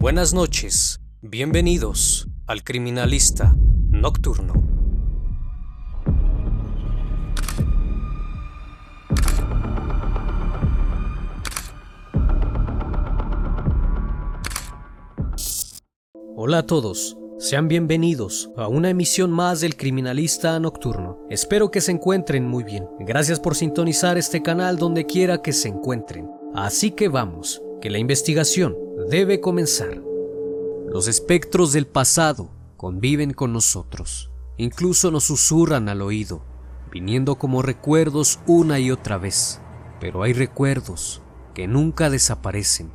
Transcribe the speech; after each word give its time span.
Buenas 0.00 0.32
noches, 0.32 1.00
bienvenidos 1.20 2.26
al 2.46 2.64
Criminalista 2.64 3.54
Nocturno. 3.90 4.54
Hola 16.36 16.58
a 16.58 16.66
todos, 16.66 17.18
sean 17.38 17.68
bienvenidos 17.68 18.50
a 18.56 18.68
una 18.68 18.88
emisión 18.88 19.30
más 19.30 19.60
del 19.60 19.76
Criminalista 19.76 20.58
Nocturno. 20.58 21.18
Espero 21.28 21.70
que 21.70 21.82
se 21.82 21.92
encuentren 21.92 22.48
muy 22.48 22.64
bien. 22.64 22.88
Gracias 23.00 23.38
por 23.38 23.54
sintonizar 23.54 24.16
este 24.16 24.42
canal 24.42 24.78
donde 24.78 25.04
quiera 25.04 25.42
que 25.42 25.52
se 25.52 25.68
encuentren. 25.68 26.30
Así 26.54 26.92
que 26.92 27.08
vamos, 27.08 27.62
que 27.82 27.90
la 27.90 27.98
investigación 27.98 28.74
debe 29.08 29.40
comenzar. 29.40 30.02
Los 30.88 31.08
espectros 31.08 31.72
del 31.72 31.86
pasado 31.86 32.50
conviven 32.76 33.32
con 33.32 33.52
nosotros, 33.52 34.30
incluso 34.56 35.10
nos 35.10 35.24
susurran 35.24 35.88
al 35.88 36.02
oído, 36.02 36.42
viniendo 36.90 37.36
como 37.36 37.62
recuerdos 37.62 38.40
una 38.46 38.78
y 38.78 38.90
otra 38.90 39.18
vez. 39.18 39.60
Pero 40.00 40.22
hay 40.22 40.32
recuerdos 40.32 41.22
que 41.54 41.66
nunca 41.66 42.10
desaparecen, 42.10 42.90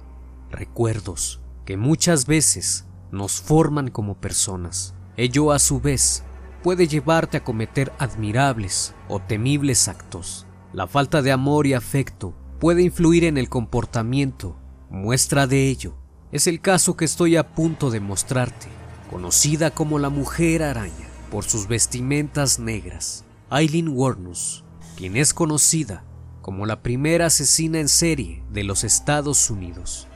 recuerdos 0.52 1.42
que 1.66 1.78
muchas 1.78 2.26
veces 2.26 2.86
nos 3.12 3.42
forman 3.42 3.90
como 3.90 4.20
personas. 4.20 4.94
Ello 5.16 5.52
a 5.52 5.60
su 5.60 5.80
vez 5.80 6.24
puede 6.64 6.88
llevarte 6.88 7.38
a 7.38 7.44
cometer 7.44 7.92
admirables 7.98 8.94
o 9.08 9.20
temibles 9.20 9.88
actos. 9.88 10.46
La 10.74 10.88
falta 10.88 11.22
de 11.22 11.32
amor 11.32 11.66
y 11.66 11.74
afecto 11.74 12.34
puede 12.60 12.84
influir 12.84 13.24
en 13.24 13.38
el 13.38 13.50
comportamiento 13.50 14.58
Muestra 14.90 15.48
de 15.48 15.68
ello 15.68 15.96
es 16.32 16.48
el 16.48 16.62
caso 16.62 16.96
que 16.96 17.04
estoy 17.04 17.36
a 17.36 17.54
punto 17.54 17.90
de 17.90 18.00
mostrarte, 18.00 18.68
conocida 19.10 19.72
como 19.72 20.00
la 20.00 20.10
Mujer 20.10 20.64
Araña 20.64 21.10
por 21.30 21.44
sus 21.44 21.68
vestimentas 21.68 22.58
negras, 22.58 23.26
Eileen 23.52 23.90
Warnus, 23.90 24.64
quien 24.96 25.18
es 25.18 25.34
conocida 25.34 26.06
como 26.42 26.66
la 26.66 26.82
primera 26.82 27.26
asesina 27.26 27.82
en 27.82 27.90
serie 27.90 28.46
de 28.50 28.64
los 28.64 28.86
Estados 28.86 29.50
Unidos. 29.50 30.08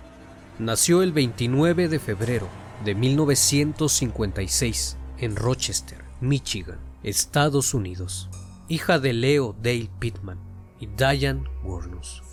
Nació 0.58 1.04
el 1.04 1.12
29 1.12 1.90
de 1.90 2.00
febrero 2.00 2.48
de 2.86 2.96
1956 2.96 4.96
en 5.18 5.36
Rochester, 5.36 6.06
Michigan, 6.22 6.80
Estados 7.04 7.74
Unidos, 7.74 8.30
hija 8.70 9.00
de 9.00 9.12
Leo 9.12 9.54
Dale 9.62 9.90
Pittman 10.00 10.40
y 10.80 10.88
Diane 10.88 11.44
Warnus. 11.62 12.24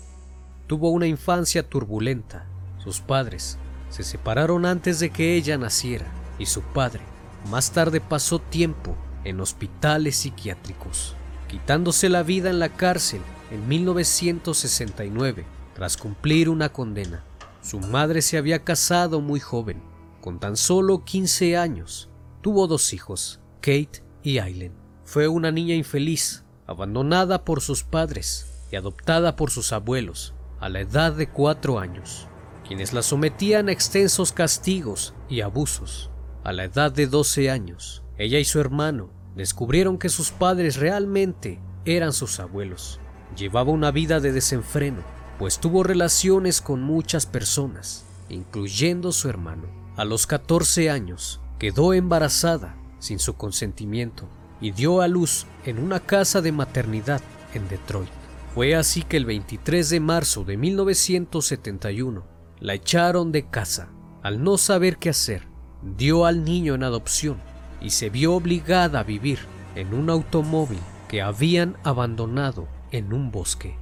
Tuvo 0.69 0.91
una 0.91 1.07
infancia 1.07 1.67
turbulenta. 1.67 2.45
Sus 2.77 2.99
padres 2.99 3.57
se 3.89 4.03
separaron 4.03 4.67
antes 4.67 4.99
de 4.99 5.09
que 5.09 5.33
ella 5.33 5.57
naciera 5.57 6.05
y 6.37 6.45
su 6.45 6.61
padre 6.61 7.01
más 7.49 7.71
tarde 7.71 7.99
pasó 8.01 8.37
tiempo 8.37 8.95
en 9.23 9.39
hospitales 9.39 10.17
psiquiátricos, 10.17 11.15
quitándose 11.47 12.07
la 12.07 12.21
vida 12.21 12.51
en 12.51 12.59
la 12.59 12.69
cárcel 12.69 13.19
en 13.49 13.67
1969 13.67 15.43
tras 15.73 15.97
cumplir 15.97 16.49
una 16.49 16.69
condena. 16.69 17.23
Su 17.63 17.79
madre 17.79 18.21
se 18.21 18.37
había 18.37 18.63
casado 18.63 19.21
muy 19.21 19.39
joven, 19.39 19.81
con 20.21 20.39
tan 20.39 20.55
solo 20.55 21.03
15 21.03 21.57
años. 21.57 22.11
Tuvo 22.43 22.67
dos 22.67 22.93
hijos, 22.93 23.39
Kate 23.59 24.03
y 24.21 24.37
Aileen. 24.37 24.73
Fue 25.03 25.27
una 25.27 25.51
niña 25.51 25.73
infeliz, 25.73 26.43
abandonada 26.67 27.43
por 27.43 27.61
sus 27.61 27.81
padres 27.83 28.45
y 28.71 28.75
adoptada 28.75 29.35
por 29.35 29.49
sus 29.49 29.73
abuelos, 29.73 30.35
a 30.59 30.69
la 30.69 30.81
edad 30.81 31.13
de 31.13 31.27
cuatro 31.27 31.79
años, 31.79 32.27
quienes 32.67 32.93
la 32.93 33.01
sometían 33.01 33.69
a 33.69 33.71
extensos 33.71 34.31
castigos 34.31 35.13
y 35.29 35.41
abusos. 35.41 36.09
A 36.43 36.53
la 36.53 36.65
edad 36.65 36.91
de 36.91 37.07
12 37.07 37.49
años, 37.49 38.03
ella 38.17 38.39
y 38.39 38.45
su 38.45 38.59
hermano 38.59 39.09
descubrieron 39.35 39.97
que 39.97 40.09
sus 40.09 40.31
padres 40.31 40.77
realmente 40.77 41.59
eran 41.85 42.13
sus 42.13 42.39
abuelos. 42.39 42.99
Llevaba 43.37 43.71
una 43.71 43.91
vida 43.91 44.19
de 44.19 44.31
desenfreno, 44.31 45.01
pues 45.37 45.59
tuvo 45.59 45.83
relaciones 45.83 46.61
con 46.61 46.81
muchas 46.81 47.25
personas, 47.25 48.05
incluyendo 48.29 49.11
su 49.11 49.29
hermano. 49.29 49.67
A 49.95 50.05
los 50.05 50.27
14 50.27 50.89
años, 50.89 51.39
quedó 51.57 51.93
embarazada 51.93 52.75
sin 52.99 53.19
su 53.19 53.35
consentimiento 53.35 54.27
y 54.61 54.71
dio 54.71 55.01
a 55.01 55.07
luz 55.07 55.45
en 55.65 55.79
una 55.79 55.99
casa 55.99 56.41
de 56.41 56.51
maternidad 56.51 57.21
en 57.53 57.67
Detroit. 57.69 58.18
Fue 58.53 58.75
así 58.75 59.03
que 59.03 59.17
el 59.17 59.25
23 59.25 59.89
de 59.89 59.99
marzo 59.99 60.43
de 60.43 60.57
1971 60.57 62.25
la 62.59 62.73
echaron 62.73 63.31
de 63.31 63.47
casa. 63.47 63.89
Al 64.23 64.43
no 64.43 64.57
saber 64.57 64.97
qué 64.97 65.09
hacer, 65.09 65.47
dio 65.81 66.25
al 66.25 66.43
niño 66.43 66.75
en 66.75 66.83
adopción 66.83 67.37
y 67.79 67.91
se 67.91 68.09
vio 68.09 68.33
obligada 68.33 68.99
a 68.99 69.03
vivir 69.03 69.39
en 69.75 69.93
un 69.93 70.09
automóvil 70.09 70.79
que 71.07 71.21
habían 71.21 71.77
abandonado 71.83 72.67
en 72.91 73.13
un 73.13 73.31
bosque. 73.31 73.77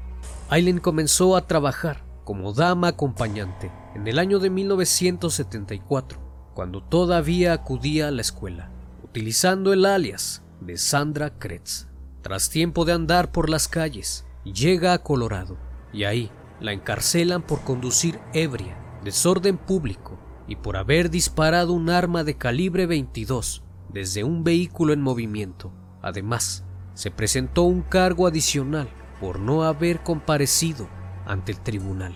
Aileen 0.50 0.79
comenzó 0.79 1.35
a 1.35 1.47
trabajar 1.47 2.06
como 2.23 2.53
dama 2.53 2.89
acompañante 2.89 3.72
en 3.95 4.07
el 4.07 4.19
año 4.19 4.39
de 4.39 4.50
1974, 4.50 6.19
cuando 6.53 6.83
todavía 6.83 7.53
acudía 7.53 8.09
a 8.09 8.11
la 8.11 8.22
escuela, 8.22 8.69
utilizando 9.01 9.72
el 9.72 9.85
alias 9.85 10.44
de 10.59 10.77
Sandra 10.77 11.31
Kretz. 11.39 11.88
Tras 12.22 12.50
tiempo 12.50 12.83
de 12.83 12.94
andar 12.94 13.31
por 13.31 13.50
las 13.50 13.67
calles, 13.69 14.26
llega 14.53 14.93
a 14.93 15.03
Colorado 15.03 15.57
y 15.93 16.03
ahí 16.03 16.31
la 16.59 16.73
encarcelan 16.73 17.41
por 17.41 17.61
conducir 17.61 18.19
ebria, 18.33 18.77
desorden 19.03 19.57
público 19.57 20.19
y 20.47 20.55
por 20.55 20.77
haber 20.77 21.09
disparado 21.09 21.73
un 21.73 21.89
arma 21.89 22.23
de 22.23 22.37
calibre 22.37 22.85
22 22.85 23.63
desde 23.89 24.23
un 24.23 24.43
vehículo 24.43 24.93
en 24.93 25.01
movimiento. 25.01 25.71
Además, 26.01 26.65
se 26.93 27.11
presentó 27.11 27.63
un 27.63 27.81
cargo 27.81 28.27
adicional 28.27 28.89
por 29.19 29.39
no 29.39 29.63
haber 29.63 30.03
comparecido 30.03 30.87
ante 31.25 31.51
el 31.51 31.59
tribunal. 31.59 32.15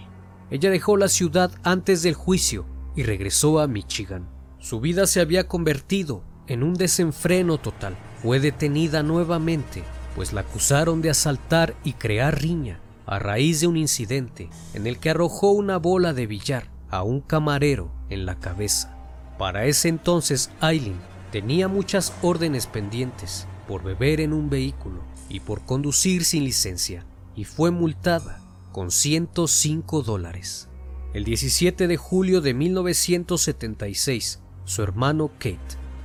Ella 0.50 0.70
dejó 0.70 0.98
la 0.98 1.08
ciudad 1.08 1.52
antes 1.64 2.02
del 2.04 2.14
juicio 2.14 2.66
y 2.96 3.04
regresó 3.04 3.60
a 3.60 3.68
Michigan. 3.68 4.30
Su 4.60 4.80
vida 4.80 5.08
se 5.08 5.22
había 5.22 5.48
convertido 5.48 6.24
en 6.48 6.64
un 6.64 6.74
desenfreno 6.74 7.58
total. 7.58 7.98
Fue 8.22 8.40
detenida 8.40 9.02
nuevamente 9.04 9.84
pues 10.16 10.34
la 10.34 10.42
acusaron 10.42 11.02
de 11.02 11.10
asaltar 11.10 11.76
y 11.84 11.94
crear 11.94 12.42
riña 12.42 12.80
a 13.06 13.20
raíz 13.20 13.62
de 13.62 13.68
un 13.68 13.78
incidente 13.78 14.50
en 14.74 14.88
el 14.88 15.00
que 15.00 15.10
arrojó 15.10 15.52
una 15.52 15.78
bola 15.78 16.14
de 16.14 16.28
billar 16.28 16.70
a 16.90 17.04
un 17.04 17.22
camarero 17.22 17.92
en 18.10 18.26
la 18.26 18.40
cabeza. 18.40 18.96
Para 19.38 19.66
ese 19.66 19.90
entonces 19.90 20.52
Aileen 20.60 21.00
tenía 21.32 21.68
muchas 21.68 22.14
órdenes 22.22 22.68
pendientes 22.68 23.48
por 23.68 23.84
beber 23.84 24.22
en 24.22 24.34
un 24.34 24.50
vehículo 24.50 25.02
y 25.30 25.40
por 25.40 25.66
conducir 25.66 26.26
sin 26.26 26.44
licencia 26.44 27.06
y 27.36 27.46
fue 27.46 27.72
multada 27.72 28.40
con 28.72 28.92
105 28.92 30.04
dólares. 30.04 30.68
El 31.14 31.24
17 31.24 31.88
de 31.88 31.98
julio 31.98 32.42
de 32.42 32.54
1976, 32.54 34.40
su 34.66 34.84
hermano 34.84 35.30
Kate 35.40 35.60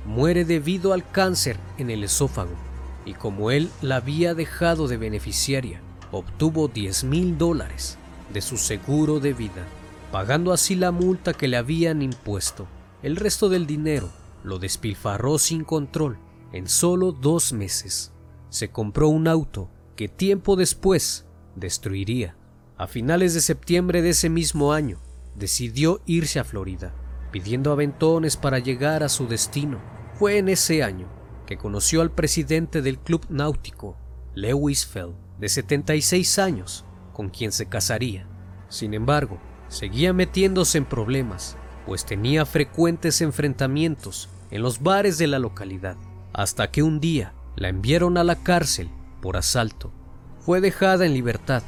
muere 0.05 0.45
debido 0.45 0.93
al 0.93 1.09
cáncer 1.09 1.57
en 1.77 1.89
el 1.89 2.03
esófago 2.03 2.66
y 3.07 3.13
como 3.13 3.51
él 3.51 3.69
la 3.81 3.95
había 3.95 4.35
dejado 4.35 4.89
de 4.89 4.97
beneficiaria, 4.97 5.79
obtuvo 6.11 6.67
10 6.67 7.05
mil 7.05 7.37
dólares 7.37 7.97
de 8.33 8.41
su 8.41 8.57
seguro 8.57 9.21
de 9.21 9.31
vida, 9.31 9.65
pagando 10.11 10.51
así 10.51 10.75
la 10.75 10.91
multa 10.91 11.31
que 11.33 11.47
le 11.47 11.55
habían 11.55 12.01
impuesto. 12.01 12.67
El 13.01 13.15
resto 13.15 13.47
del 13.47 13.65
dinero 13.65 14.09
lo 14.43 14.59
despilfarró 14.59 15.39
sin 15.39 15.63
control 15.63 16.17
en 16.51 16.67
solo 16.67 17.13
dos 17.13 17.53
meses. 17.53 18.11
Se 18.49 18.71
compró 18.71 19.07
un 19.07 19.29
auto 19.29 19.69
que 19.95 20.09
tiempo 20.09 20.57
después 20.57 21.25
destruiría. 21.55 22.35
A 22.77 22.87
finales 22.87 23.33
de 23.33 23.39
septiembre 23.39 24.01
de 24.01 24.09
ese 24.09 24.29
mismo 24.29 24.73
año, 24.73 24.99
decidió 25.33 26.01
irse 26.05 26.39
a 26.39 26.43
Florida, 26.43 26.93
pidiendo 27.31 27.71
aventones 27.71 28.35
para 28.35 28.59
llegar 28.59 29.01
a 29.01 29.09
su 29.09 29.27
destino. 29.27 29.79
Fue 30.15 30.39
en 30.39 30.49
ese 30.49 30.83
año 30.83 31.16
que 31.47 31.57
conoció 31.57 32.01
al 32.01 32.11
presidente 32.11 32.83
del 32.83 32.99
club 32.99 33.25
náutico, 33.29 33.97
Lewis 34.35 34.85
Fell, 34.85 35.15
de 35.39 35.49
76 35.49 36.37
años, 36.37 36.85
con 37.13 37.29
quien 37.29 37.51
se 37.51 37.67
casaría. 37.67 38.27
Sin 38.69 38.93
embargo, 38.93 39.39
seguía 39.69 40.13
metiéndose 40.13 40.77
en 40.77 40.85
problemas, 40.85 41.57
pues 41.87 42.05
tenía 42.05 42.45
frecuentes 42.45 43.21
enfrentamientos 43.21 44.29
en 44.51 44.61
los 44.61 44.83
bares 44.83 45.17
de 45.17 45.25
la 45.25 45.39
localidad, 45.39 45.97
hasta 46.33 46.69
que 46.69 46.83
un 46.83 46.99
día 46.99 47.33
la 47.55 47.69
enviaron 47.69 48.17
a 48.17 48.23
la 48.23 48.35
cárcel 48.35 48.91
por 49.21 49.37
asalto. 49.37 49.91
Fue 50.39 50.61
dejada 50.61 51.05
en 51.05 51.13
libertad 51.13 51.63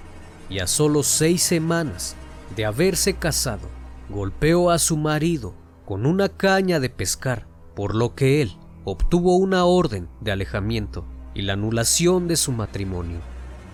y 0.49 0.59
a 0.59 0.67
solo 0.67 1.03
seis 1.03 1.41
semanas 1.41 2.15
de 2.55 2.65
haberse 2.65 3.15
casado, 3.15 3.67
golpeó 4.09 4.71
a 4.71 4.77
su 4.77 4.97
marido 4.97 5.55
con 5.85 6.05
una 6.05 6.29
caña 6.29 6.79
de 6.79 6.89
pescar, 6.89 7.47
por 7.75 7.95
lo 7.95 8.13
que 8.13 8.41
él 8.41 8.57
obtuvo 8.83 9.37
una 9.37 9.65
orden 9.65 10.07
de 10.21 10.31
alejamiento 10.31 11.05
y 11.33 11.43
la 11.43 11.53
anulación 11.53 12.27
de 12.27 12.35
su 12.35 12.51
matrimonio. 12.51 13.19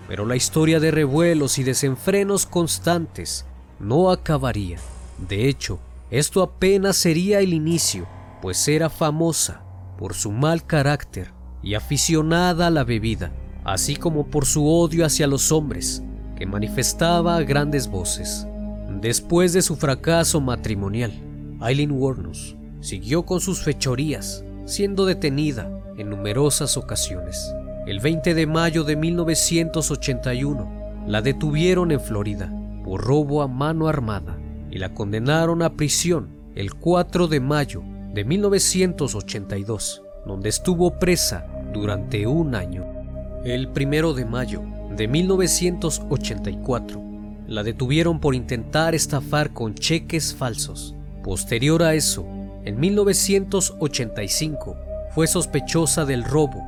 Pero 0.07 0.25
la 0.25 0.35
historia 0.35 0.79
de 0.79 0.91
revuelos 0.91 1.57
y 1.57 1.63
desenfrenos 1.63 2.45
constantes 2.45 3.45
no 3.79 4.11
acabaría. 4.11 4.77
De 5.27 5.49
hecho, 5.49 5.79
Esto 6.11 6.43
apenas 6.43 6.97
sería 6.97 7.39
el 7.39 7.53
inicio, 7.53 8.07
pues 8.41 8.67
era 8.67 8.89
famosa 8.89 9.63
por 9.97 10.13
su 10.13 10.31
mal 10.31 10.65
carácter 10.65 11.33
y 11.63 11.73
aficionada 11.73 12.67
a 12.67 12.69
la 12.69 12.83
bebida, 12.83 13.33
así 13.63 13.95
como 13.95 14.27
por 14.27 14.45
su 14.45 14.67
odio 14.67 15.05
hacia 15.05 15.25
los 15.25 15.51
hombres, 15.51 16.03
que 16.37 16.45
manifestaba 16.45 17.37
a 17.37 17.41
grandes 17.41 17.87
voces. 17.87 18.45
Después 19.01 19.53
de 19.53 19.63
su 19.63 19.75
fracaso 19.75 20.39
matrimonial, 20.41 21.11
Eileen 21.61 21.91
Warnos 21.91 22.55
siguió 22.81 23.23
con 23.23 23.41
sus 23.41 23.61
fechorías, 23.63 24.43
siendo 24.65 25.05
detenida 25.05 25.69
en 25.97 26.09
numerosas 26.09 26.77
ocasiones. 26.77 27.53
El 27.87 27.99
20 27.99 28.33
de 28.33 28.47
mayo 28.47 28.83
de 28.83 28.95
1981 28.95 31.03
la 31.07 31.21
detuvieron 31.21 31.91
en 31.91 32.01
Florida 32.01 32.51
por 32.83 33.03
robo 33.03 33.41
a 33.41 33.47
mano 33.47 33.87
armada 33.87 34.37
y 34.71 34.79
la 34.79 34.93
condenaron 34.93 35.61
a 35.61 35.73
prisión 35.73 36.29
el 36.55 36.73
4 36.73 37.27
de 37.27 37.39
mayo 37.39 37.83
de 38.13 38.25
1982, 38.25 40.01
donde 40.25 40.49
estuvo 40.49 40.99
presa 40.99 41.45
durante 41.73 42.27
un 42.27 42.55
año. 42.55 42.85
El 43.43 43.67
1 43.67 44.13
de 44.13 44.25
mayo 44.25 44.63
de 44.95 45.07
1984 45.07 47.03
la 47.47 47.63
detuvieron 47.63 48.19
por 48.19 48.33
intentar 48.33 48.95
estafar 48.95 49.53
con 49.53 49.75
cheques 49.75 50.33
falsos. 50.33 50.95
Posterior 51.23 51.83
a 51.83 51.93
eso, 51.93 52.25
en 52.65 52.79
1985 52.79 54.75
fue 55.11 55.27
sospechosa 55.27 56.03
del 56.03 56.23
robo 56.23 56.63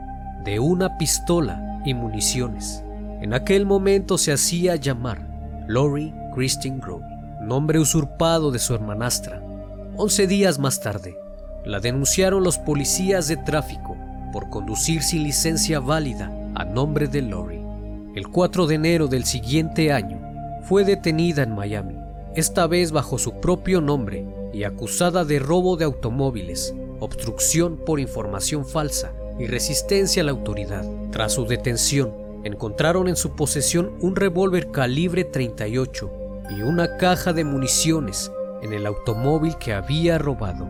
de 0.45 0.59
una 0.59 0.97
pistola 0.99 1.81
y 1.85 1.95
municiones. 1.95 2.83
En 3.21 3.33
aquel 3.33 3.65
momento 3.65 4.19
se 4.19 4.31
hacía 4.31 4.75
llamar 4.75 5.27
Lori 5.67 6.13
Christine 6.35 6.79
Grove, 6.79 7.05
nombre 7.41 7.79
usurpado 7.79 8.51
de 8.51 8.59
su 8.59 8.75
hermanastra. 8.75 9.41
Once 9.97 10.27
días 10.27 10.59
más 10.59 10.79
tarde, 10.81 11.17
la 11.65 11.79
denunciaron 11.79 12.43
los 12.43 12.59
policías 12.59 13.27
de 13.27 13.37
tráfico 13.37 13.97
por 14.31 14.49
conducir 14.49 15.01
sin 15.01 15.23
licencia 15.23 15.79
válida 15.79 16.31
a 16.53 16.63
nombre 16.63 17.07
de 17.07 17.23
Lori. 17.23 17.59
El 18.15 18.27
4 18.27 18.67
de 18.67 18.75
enero 18.75 19.07
del 19.07 19.25
siguiente 19.25 19.91
año, 19.91 20.21
fue 20.61 20.85
detenida 20.85 21.41
en 21.41 21.55
Miami, 21.55 21.95
esta 22.35 22.67
vez 22.67 22.91
bajo 22.91 23.17
su 23.17 23.39
propio 23.39 23.81
nombre 23.81 24.36
y 24.57 24.63
acusada 24.63 25.23
de 25.23 25.37
robo 25.37 25.77
de 25.77 25.85
automóviles, 25.85 26.73
obstrucción 26.99 27.77
por 27.77 27.99
información 27.99 28.65
falsa 28.65 29.13
y 29.37 29.45
resistencia 29.45 30.23
a 30.23 30.25
la 30.25 30.31
autoridad. 30.31 30.83
Tras 31.11 31.33
su 31.33 31.45
detención, 31.45 32.11
encontraron 32.43 33.07
en 33.07 33.15
su 33.15 33.35
posesión 33.35 33.93
un 34.01 34.15
revólver 34.15 34.71
calibre 34.71 35.25
38 35.25 36.11
y 36.49 36.63
una 36.63 36.97
caja 36.97 37.33
de 37.33 37.43
municiones 37.43 38.31
en 38.63 38.73
el 38.73 38.87
automóvil 38.87 39.55
que 39.57 39.73
había 39.73 40.17
robado. 40.17 40.67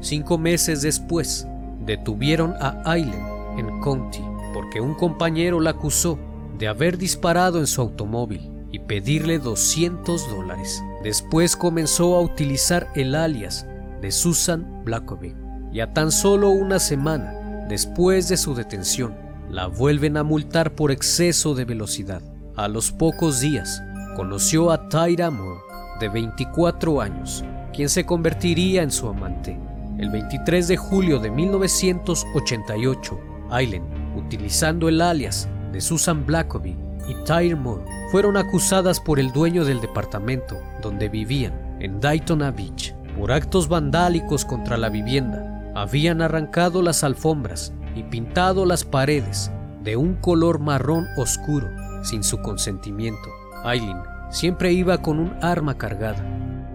Cinco 0.00 0.36
meses 0.36 0.82
después, 0.82 1.46
detuvieron 1.86 2.54
a 2.58 2.82
Aileen 2.84 3.24
en 3.56 3.80
County 3.82 4.24
porque 4.52 4.80
un 4.80 4.94
compañero 4.94 5.60
la 5.60 5.70
acusó 5.70 6.18
de 6.58 6.66
haber 6.66 6.98
disparado 6.98 7.60
en 7.60 7.68
su 7.68 7.82
automóvil 7.82 8.50
y 8.72 8.80
pedirle 8.80 9.38
200 9.38 10.28
dólares. 10.28 10.82
Después 11.02 11.56
comenzó 11.56 12.16
a 12.16 12.20
utilizar 12.20 12.88
el 12.94 13.14
alias 13.14 13.66
de 14.00 14.10
Susan 14.10 14.82
Blackovic 14.84 15.36
y 15.72 15.80
a 15.80 15.92
tan 15.92 16.10
solo 16.10 16.50
una 16.50 16.78
semana 16.78 17.66
después 17.68 18.28
de 18.28 18.36
su 18.36 18.54
detención 18.54 19.14
la 19.50 19.66
vuelven 19.66 20.16
a 20.16 20.24
multar 20.24 20.74
por 20.74 20.90
exceso 20.90 21.54
de 21.54 21.64
velocidad. 21.64 22.22
A 22.56 22.66
los 22.68 22.90
pocos 22.90 23.40
días 23.40 23.82
conoció 24.16 24.72
a 24.72 24.88
Tyra 24.88 25.30
Moore 25.30 25.60
de 26.00 26.08
24 26.08 27.00
años, 27.00 27.44
quien 27.72 27.88
se 27.88 28.04
convertiría 28.04 28.82
en 28.82 28.90
su 28.90 29.08
amante. 29.08 29.58
El 29.98 30.10
23 30.10 30.68
de 30.68 30.76
julio 30.76 31.18
de 31.18 31.30
1988, 31.30 33.20
Aileen, 33.50 33.84
utilizando 34.16 34.88
el 34.88 35.00
alias 35.00 35.48
de 35.72 35.80
Susan 35.80 36.26
Blackovic 36.26 36.87
y 37.08 37.54
Moore, 37.54 37.84
fueron 38.10 38.36
acusadas 38.36 39.00
por 39.00 39.18
el 39.18 39.32
dueño 39.32 39.64
del 39.64 39.80
departamento 39.80 40.56
donde 40.82 41.08
vivían, 41.08 41.76
en 41.80 42.00
Daytona 42.00 42.50
Beach, 42.50 42.94
por 43.16 43.32
actos 43.32 43.68
vandálicos 43.68 44.44
contra 44.44 44.76
la 44.76 44.88
vivienda 44.88 45.72
habían 45.74 46.22
arrancado 46.22 46.82
las 46.82 47.04
alfombras 47.04 47.72
y 47.94 48.02
pintado 48.02 48.66
las 48.66 48.84
paredes 48.84 49.50
de 49.82 49.96
un 49.96 50.14
color 50.16 50.58
marrón 50.58 51.06
oscuro 51.16 51.68
sin 52.02 52.24
su 52.24 52.40
consentimiento. 52.42 53.28
Aileen 53.64 53.98
siempre 54.30 54.72
iba 54.72 54.98
con 54.98 55.18
un 55.18 55.32
arma 55.40 55.78
cargada. 55.78 56.24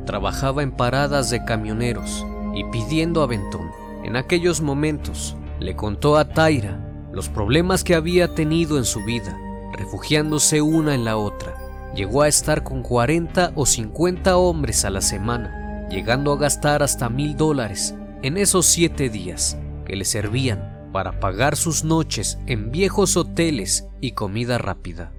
Trabajaba 0.05 0.63
en 0.63 0.71
paradas 0.71 1.29
de 1.29 1.43
camioneros 1.43 2.25
y 2.55 2.63
pidiendo 2.65 3.21
aventón. 3.21 3.71
En 4.03 4.15
aquellos 4.15 4.61
momentos 4.61 5.35
le 5.59 5.75
contó 5.75 6.17
a 6.17 6.29
Tyra 6.29 6.79
los 7.11 7.29
problemas 7.29 7.83
que 7.83 7.95
había 7.95 8.33
tenido 8.33 8.77
en 8.77 8.85
su 8.85 9.03
vida, 9.03 9.37
refugiándose 9.73 10.61
una 10.61 10.95
en 10.95 11.03
la 11.03 11.17
otra. 11.17 11.55
Llegó 11.95 12.21
a 12.21 12.27
estar 12.27 12.63
con 12.63 12.81
40 12.81 13.51
o 13.55 13.65
50 13.65 14.37
hombres 14.37 14.85
a 14.85 14.89
la 14.89 15.01
semana, 15.01 15.87
llegando 15.89 16.31
a 16.31 16.37
gastar 16.37 16.81
hasta 16.81 17.09
mil 17.09 17.35
dólares 17.35 17.95
en 18.23 18.37
esos 18.37 18.65
siete 18.65 19.09
días 19.09 19.57
que 19.85 19.95
le 19.95 20.05
servían 20.05 20.89
para 20.91 21.19
pagar 21.19 21.55
sus 21.55 21.83
noches 21.83 22.39
en 22.45 22.71
viejos 22.71 23.17
hoteles 23.17 23.87
y 23.99 24.11
comida 24.11 24.57
rápida. 24.57 25.11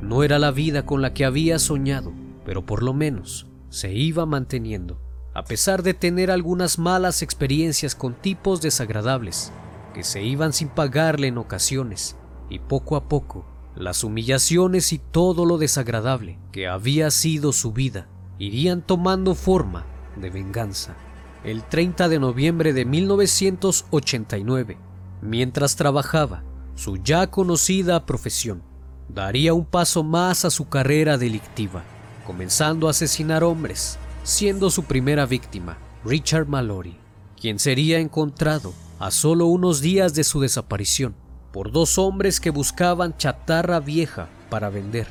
No 0.00 0.22
era 0.22 0.38
la 0.38 0.50
vida 0.50 0.86
con 0.86 1.02
la 1.02 1.12
que 1.12 1.24
había 1.24 1.58
soñado, 1.58 2.12
pero 2.44 2.64
por 2.64 2.82
lo 2.82 2.94
menos 2.94 3.46
se 3.68 3.92
iba 3.92 4.26
manteniendo, 4.26 5.00
a 5.34 5.44
pesar 5.44 5.82
de 5.82 5.94
tener 5.94 6.30
algunas 6.30 6.78
malas 6.78 7.22
experiencias 7.22 7.94
con 7.94 8.14
tipos 8.14 8.60
desagradables 8.60 9.52
que 9.94 10.02
se 10.02 10.22
iban 10.22 10.52
sin 10.52 10.68
pagarle 10.68 11.28
en 11.28 11.38
ocasiones, 11.38 12.16
y 12.48 12.58
poco 12.58 12.96
a 12.96 13.08
poco 13.08 13.44
las 13.76 14.04
humillaciones 14.04 14.92
y 14.92 14.98
todo 14.98 15.44
lo 15.44 15.58
desagradable 15.58 16.38
que 16.52 16.66
había 16.66 17.10
sido 17.10 17.52
su 17.52 17.72
vida 17.72 18.08
irían 18.38 18.82
tomando 18.82 19.34
forma 19.34 19.86
de 20.16 20.30
venganza 20.30 20.96
el 21.44 21.62
30 21.62 22.08
de 22.08 22.18
noviembre 22.18 22.72
de 22.72 22.84
1989, 22.84 24.76
mientras 25.22 25.76
trabajaba 25.76 26.42
su 26.74 26.98
ya 26.98 27.28
conocida 27.28 28.04
profesión. 28.04 28.62
Daría 29.08 29.54
un 29.54 29.64
paso 29.64 30.04
más 30.04 30.44
a 30.44 30.50
su 30.50 30.68
carrera 30.68 31.16
delictiva, 31.16 31.82
comenzando 32.26 32.88
a 32.88 32.90
asesinar 32.90 33.42
hombres, 33.42 33.98
siendo 34.22 34.70
su 34.70 34.84
primera 34.84 35.24
víctima 35.26 35.78
Richard 36.04 36.46
Mallory, 36.46 36.98
quien 37.40 37.58
sería 37.58 37.98
encontrado 37.98 38.74
a 38.98 39.10
solo 39.10 39.46
unos 39.46 39.80
días 39.80 40.14
de 40.14 40.24
su 40.24 40.40
desaparición 40.40 41.14
por 41.52 41.72
dos 41.72 41.98
hombres 41.98 42.40
que 42.40 42.50
buscaban 42.50 43.16
chatarra 43.16 43.80
vieja 43.80 44.28
para 44.48 44.70
vender. 44.70 45.06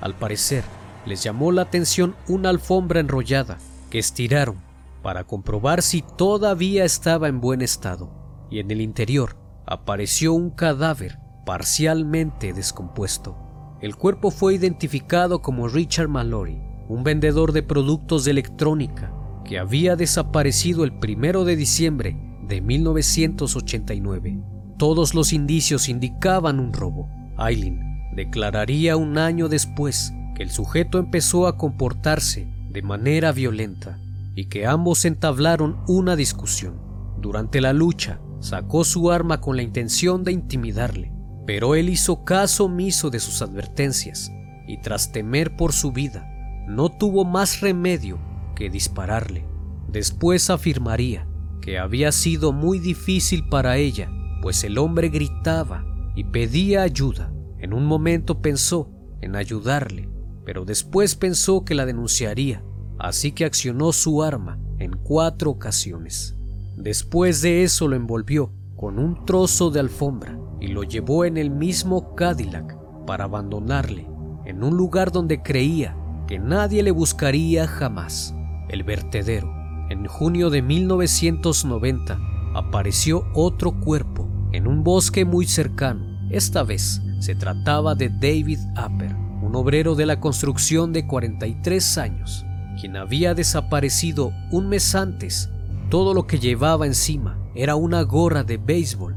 Al 0.00 0.14
parecer, 0.14 0.64
les 1.06 1.22
llamó 1.22 1.52
la 1.52 1.62
atención 1.62 2.14
una 2.28 2.48
alfombra 2.48 3.00
enrollada 3.00 3.58
que 3.90 3.98
estiraron 3.98 4.56
para 5.02 5.24
comprobar 5.24 5.82
si 5.82 6.02
todavía 6.02 6.84
estaba 6.84 7.28
en 7.28 7.40
buen 7.40 7.60
estado, 7.60 8.10
y 8.50 8.58
en 8.58 8.70
el 8.70 8.80
interior 8.80 9.36
apareció 9.66 10.32
un 10.32 10.50
cadáver 10.50 11.18
parcialmente 11.44 12.52
descompuesto. 12.52 13.36
El 13.80 13.96
cuerpo 13.96 14.30
fue 14.30 14.54
identificado 14.54 15.42
como 15.42 15.68
Richard 15.68 16.08
Mallory, 16.08 16.58
un 16.88 17.04
vendedor 17.04 17.52
de 17.52 17.62
productos 17.62 18.24
de 18.24 18.30
electrónica 18.30 19.12
que 19.44 19.58
había 19.58 19.94
desaparecido 19.94 20.84
el 20.84 20.98
primero 20.98 21.44
de 21.44 21.56
diciembre 21.56 22.16
de 22.42 22.60
1989. 22.62 24.53
Todos 24.84 25.14
los 25.14 25.32
indicios 25.32 25.88
indicaban 25.88 26.60
un 26.60 26.74
robo. 26.74 27.08
Eileen 27.38 28.10
declararía 28.14 28.98
un 28.98 29.16
año 29.16 29.48
después 29.48 30.12
que 30.36 30.42
el 30.42 30.50
sujeto 30.50 30.98
empezó 30.98 31.46
a 31.46 31.56
comportarse 31.56 32.46
de 32.68 32.82
manera 32.82 33.32
violenta 33.32 33.98
y 34.34 34.50
que 34.50 34.66
ambos 34.66 35.06
entablaron 35.06 35.78
una 35.88 36.16
discusión. 36.16 36.82
Durante 37.18 37.62
la 37.62 37.72
lucha, 37.72 38.20
sacó 38.40 38.84
su 38.84 39.10
arma 39.10 39.40
con 39.40 39.56
la 39.56 39.62
intención 39.62 40.22
de 40.22 40.32
intimidarle, 40.32 41.14
pero 41.46 41.76
él 41.76 41.88
hizo 41.88 42.22
caso 42.22 42.66
omiso 42.66 43.08
de 43.08 43.20
sus 43.20 43.40
advertencias 43.40 44.30
y 44.68 44.82
tras 44.82 45.12
temer 45.12 45.56
por 45.56 45.72
su 45.72 45.92
vida, 45.92 46.28
no 46.68 46.90
tuvo 46.90 47.24
más 47.24 47.62
remedio 47.62 48.18
que 48.54 48.68
dispararle. 48.68 49.46
Después 49.88 50.50
afirmaría 50.50 51.26
que 51.62 51.78
había 51.78 52.12
sido 52.12 52.52
muy 52.52 52.78
difícil 52.78 53.48
para 53.48 53.78
ella, 53.78 54.10
pues 54.44 54.62
el 54.62 54.76
hombre 54.76 55.08
gritaba 55.08 55.86
y 56.14 56.24
pedía 56.24 56.82
ayuda. 56.82 57.32
En 57.58 57.72
un 57.72 57.86
momento 57.86 58.42
pensó 58.42 58.90
en 59.22 59.36
ayudarle, 59.36 60.10
pero 60.44 60.66
después 60.66 61.14
pensó 61.14 61.64
que 61.64 61.74
la 61.74 61.86
denunciaría 61.86 62.62
así 62.98 63.32
que 63.32 63.46
accionó 63.46 63.90
su 63.92 64.22
arma 64.22 64.58
en 64.78 64.98
cuatro 64.98 65.50
ocasiones. 65.50 66.36
Después 66.76 67.40
de 67.40 67.62
eso 67.62 67.88
lo 67.88 67.96
envolvió 67.96 68.52
con 68.76 68.98
un 68.98 69.24
trozo 69.24 69.70
de 69.70 69.80
alfombra 69.80 70.38
y 70.60 70.66
lo 70.66 70.82
llevó 70.82 71.24
en 71.24 71.38
el 71.38 71.50
mismo 71.50 72.14
Cadillac 72.14 72.76
para 73.06 73.24
abandonarle 73.24 74.06
en 74.44 74.62
un 74.62 74.76
lugar 74.76 75.10
donde 75.10 75.42
creía 75.42 75.96
que 76.28 76.38
nadie 76.38 76.82
le 76.82 76.90
buscaría 76.90 77.66
jamás, 77.66 78.34
el 78.68 78.82
vertedero, 78.82 79.50
En 79.88 80.04
junio 80.06 80.50
de 80.50 80.60
1990 80.60 82.18
apareció 82.54 83.26
otro 83.34 83.80
cuerpo 83.80 84.23
en 84.54 84.68
un 84.68 84.84
bosque 84.84 85.24
muy 85.24 85.46
cercano. 85.46 86.06
Esta 86.30 86.62
vez 86.62 87.02
se 87.18 87.34
trataba 87.34 87.96
de 87.96 88.08
David 88.08 88.60
Apper, 88.76 89.12
un 89.42 89.56
obrero 89.56 89.96
de 89.96 90.06
la 90.06 90.20
construcción 90.20 90.92
de 90.92 91.06
43 91.06 91.98
años, 91.98 92.46
quien 92.80 92.96
había 92.96 93.34
desaparecido 93.34 94.32
un 94.52 94.68
mes 94.68 94.94
antes. 94.94 95.50
Todo 95.90 96.14
lo 96.14 96.28
que 96.28 96.38
llevaba 96.38 96.86
encima 96.86 97.36
era 97.56 97.74
una 97.74 98.02
gorra 98.02 98.44
de 98.44 98.56
béisbol. 98.56 99.16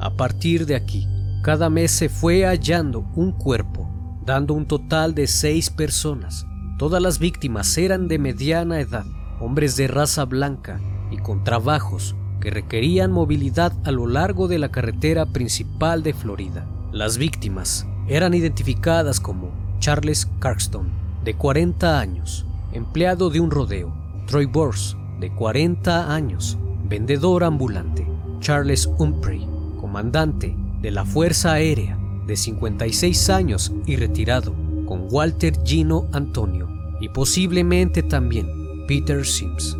A 0.00 0.16
partir 0.16 0.66
de 0.66 0.74
aquí, 0.74 1.06
cada 1.44 1.70
mes 1.70 1.92
se 1.92 2.08
fue 2.08 2.44
hallando 2.44 3.06
un 3.14 3.30
cuerpo, 3.30 3.88
dando 4.26 4.54
un 4.54 4.66
total 4.66 5.14
de 5.14 5.28
seis 5.28 5.70
personas. 5.70 6.46
Todas 6.78 7.00
las 7.00 7.20
víctimas 7.20 7.78
eran 7.78 8.08
de 8.08 8.18
mediana 8.18 8.80
edad, 8.80 9.06
hombres 9.40 9.76
de 9.76 9.86
raza 9.86 10.24
blanca 10.24 10.80
y 11.12 11.18
con 11.18 11.44
trabajos 11.44 12.16
que 12.44 12.50
requerían 12.50 13.10
movilidad 13.10 13.72
a 13.84 13.90
lo 13.90 14.06
largo 14.06 14.48
de 14.48 14.58
la 14.58 14.68
carretera 14.68 15.24
principal 15.24 16.02
de 16.02 16.12
Florida. 16.12 16.66
Las 16.92 17.16
víctimas 17.16 17.86
eran 18.06 18.34
identificadas 18.34 19.18
como 19.18 19.50
Charles 19.78 20.28
Carkston, 20.40 20.88
de 21.24 21.32
40 21.32 21.98
años, 21.98 22.44
empleado 22.74 23.30
de 23.30 23.40
un 23.40 23.50
rodeo, 23.50 23.94
Troy 24.26 24.44
Bors, 24.44 24.94
de 25.20 25.34
40 25.34 26.14
años, 26.14 26.58
vendedor 26.86 27.44
ambulante, 27.44 28.06
Charles 28.40 28.90
Humphrey, 28.98 29.48
comandante 29.80 30.54
de 30.82 30.90
la 30.90 31.06
Fuerza 31.06 31.54
Aérea, 31.54 31.98
de 32.26 32.36
56 32.36 33.30
años 33.30 33.72
y 33.86 33.96
retirado, 33.96 34.54
con 34.84 35.08
Walter 35.10 35.58
Gino 35.64 36.08
Antonio, 36.12 36.68
y 37.00 37.08
posiblemente 37.08 38.02
también 38.02 38.84
Peter 38.86 39.24
Sims. 39.24 39.78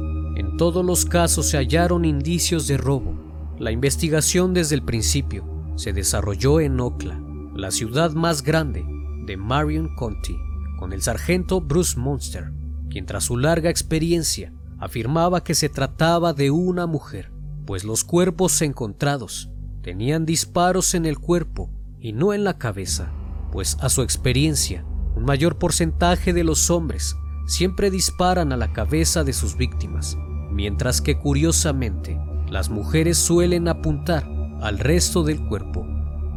Todos 0.56 0.84
los 0.84 1.04
casos 1.04 1.46
se 1.46 1.56
hallaron 1.56 2.04
indicios 2.04 2.68
de 2.68 2.76
robo. 2.76 3.14
La 3.58 3.73
investigación 3.73 4.54
desde 4.54 4.76
el 4.76 4.84
principio 4.84 5.44
se 5.75 5.92
desarrolló 5.92 6.61
en 6.61 6.78
Ocla, 6.78 7.20
la 7.56 7.73
ciudad 7.73 8.12
más 8.12 8.44
grande 8.44 8.84
de 9.26 9.37
Marion 9.37 9.96
County, 9.96 10.37
con 10.78 10.92
el 10.92 11.02
sargento 11.02 11.61
Bruce 11.61 11.99
Monster, 11.99 12.52
quien 12.88 13.04
tras 13.04 13.25
su 13.25 13.37
larga 13.37 13.68
experiencia 13.68 14.52
afirmaba 14.78 15.42
que 15.42 15.56
se 15.56 15.68
trataba 15.68 16.32
de 16.32 16.52
una 16.52 16.87
mujer, 16.87 17.32
pues 17.66 17.82
los 17.82 18.04
cuerpos 18.04 18.62
encontrados 18.62 19.50
tenían 19.82 20.25
disparos 20.25 20.94
en 20.94 21.04
el 21.04 21.18
cuerpo 21.18 21.68
y 21.99 22.12
no 22.12 22.32
en 22.32 22.44
la 22.44 22.58
cabeza, 22.58 23.11
pues 23.50 23.76
a 23.80 23.88
su 23.88 24.02
experiencia, 24.02 24.84
un 25.16 25.25
mayor 25.25 25.58
porcentaje 25.58 26.32
de 26.32 26.44
los 26.44 26.70
hombres 26.70 27.16
siempre 27.46 27.90
disparan 27.90 28.52
a 28.52 28.56
la 28.56 28.73
cabeza 28.73 29.25
de 29.25 29.32
sus 29.32 29.56
víctimas, 29.56 30.16
mientras 30.54 31.00
que 31.00 31.18
curiosamente 31.18 32.18
las 32.49 32.70
mujeres 32.70 33.18
suelen 33.18 33.68
apuntar 33.68 34.25
al 34.61 34.78
resto 34.78 35.25
del 35.25 35.44
cuerpo 35.46 35.87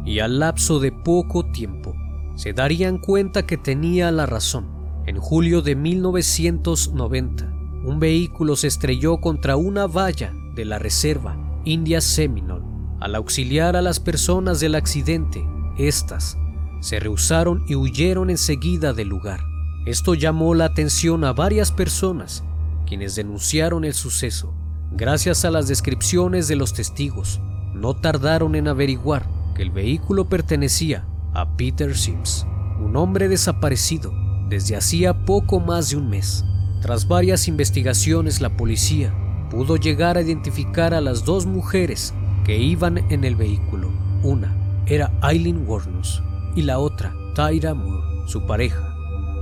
y 0.04 0.18
al 0.18 0.40
lapso 0.40 0.80
de 0.80 0.90
poco 0.90 1.46
tiempo 1.46 1.94
se 2.34 2.52
darían 2.52 2.98
cuenta 2.98 3.46
que 3.46 3.56
tenía 3.56 4.10
la 4.10 4.26
razón. 4.26 4.66
En 5.06 5.18
julio 5.18 5.62
de 5.62 5.76
1990, 5.76 7.52
un 7.84 7.98
vehículo 7.98 8.56
se 8.56 8.66
estrelló 8.66 9.18
contra 9.18 9.56
una 9.56 9.86
valla 9.86 10.34
de 10.54 10.64
la 10.64 10.78
reserva 10.78 11.36
India 11.64 12.00
Seminole. 12.00 12.64
Al 13.00 13.14
auxiliar 13.14 13.76
a 13.76 13.82
las 13.82 14.00
personas 14.00 14.60
del 14.60 14.74
accidente, 14.74 15.46
éstas 15.78 16.36
se 16.80 17.00
rehusaron 17.00 17.64
y 17.68 17.74
huyeron 17.74 18.30
enseguida 18.30 18.92
del 18.92 19.08
lugar. 19.08 19.40
Esto 19.86 20.14
llamó 20.14 20.54
la 20.54 20.66
atención 20.66 21.24
a 21.24 21.32
varias 21.32 21.72
personas, 21.72 22.44
quienes 22.88 23.14
denunciaron 23.14 23.84
el 23.84 23.92
suceso. 23.92 24.54
Gracias 24.92 25.44
a 25.44 25.50
las 25.50 25.68
descripciones 25.68 26.48
de 26.48 26.56
los 26.56 26.72
testigos, 26.72 27.40
no 27.74 27.94
tardaron 27.94 28.54
en 28.54 28.66
averiguar 28.66 29.28
que 29.54 29.62
el 29.62 29.70
vehículo 29.70 30.28
pertenecía 30.30 31.06
a 31.34 31.56
Peter 31.56 31.94
Sims, 31.94 32.46
un 32.80 32.96
hombre 32.96 33.28
desaparecido 33.28 34.10
desde 34.48 34.76
hacía 34.76 35.26
poco 35.26 35.60
más 35.60 35.90
de 35.90 35.98
un 35.98 36.08
mes. 36.08 36.44
Tras 36.80 37.06
varias 37.06 37.46
investigaciones, 37.46 38.40
la 38.40 38.56
policía 38.56 39.14
pudo 39.50 39.76
llegar 39.76 40.16
a 40.16 40.22
identificar 40.22 40.94
a 40.94 41.02
las 41.02 41.26
dos 41.26 41.44
mujeres 41.44 42.14
que 42.44 42.56
iban 42.56 42.98
en 43.10 43.24
el 43.24 43.36
vehículo. 43.36 43.90
Una 44.22 44.56
era 44.86 45.12
Eileen 45.22 45.68
Warnus 45.68 46.22
y 46.56 46.62
la 46.62 46.78
otra 46.78 47.14
Tyra 47.34 47.74
Moore, 47.74 48.26
su 48.26 48.46
pareja. 48.46 48.94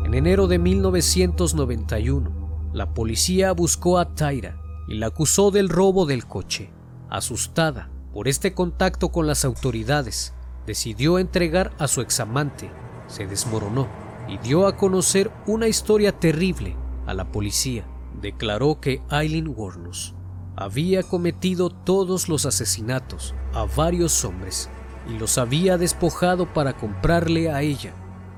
En 0.05 0.15
enero 0.15 0.49
de 0.49 0.59
1991, 0.59 2.36
la 2.77 2.93
policía 2.93 3.53
buscó 3.53 3.99
a 3.99 4.15
Tyra 4.15 4.61
y 4.87 4.97
la 4.97 5.07
acusó 5.07 5.51
del 5.51 5.71
robo 5.71 6.05
del 6.05 6.27
coche. 6.27 6.71
Asustada, 7.09 7.91
por 8.13 8.29
este 8.29 8.53
contacto 8.53 9.09
con 9.09 9.27
las 9.27 9.47
autoridades, 9.47 10.35
decidió 10.67 11.19
entregar 11.19 11.73
a 11.79 11.89
su 11.89 12.03
examante, 12.03 12.71
se 13.07 13.27
desmoronó 13.27 13.89
y 14.29 14.37
dio 14.37 14.67
a 14.67 14.77
conocer 14.77 15.31
una 15.47 15.69
historia 15.69 16.13
terrible 16.13 16.77
a 17.07 17.15
la 17.15 17.33
policía. 17.33 17.87
Declaró 18.21 18.79
que 18.79 19.01
Eileen 19.11 19.55
Warnus 19.57 20.15
había 20.55 21.03
cometido 21.03 21.71
todos 21.71 22.29
los 22.29 22.45
asesinatos 22.45 23.35
a 23.55 23.65
varios 23.65 24.23
hombres 24.23 24.69
y 25.09 25.19
los 25.19 25.39
había 25.39 25.79
despojado 25.79 26.53
para 26.53 26.77
comprarle 26.77 27.51
a 27.51 27.63
ella 27.63 27.95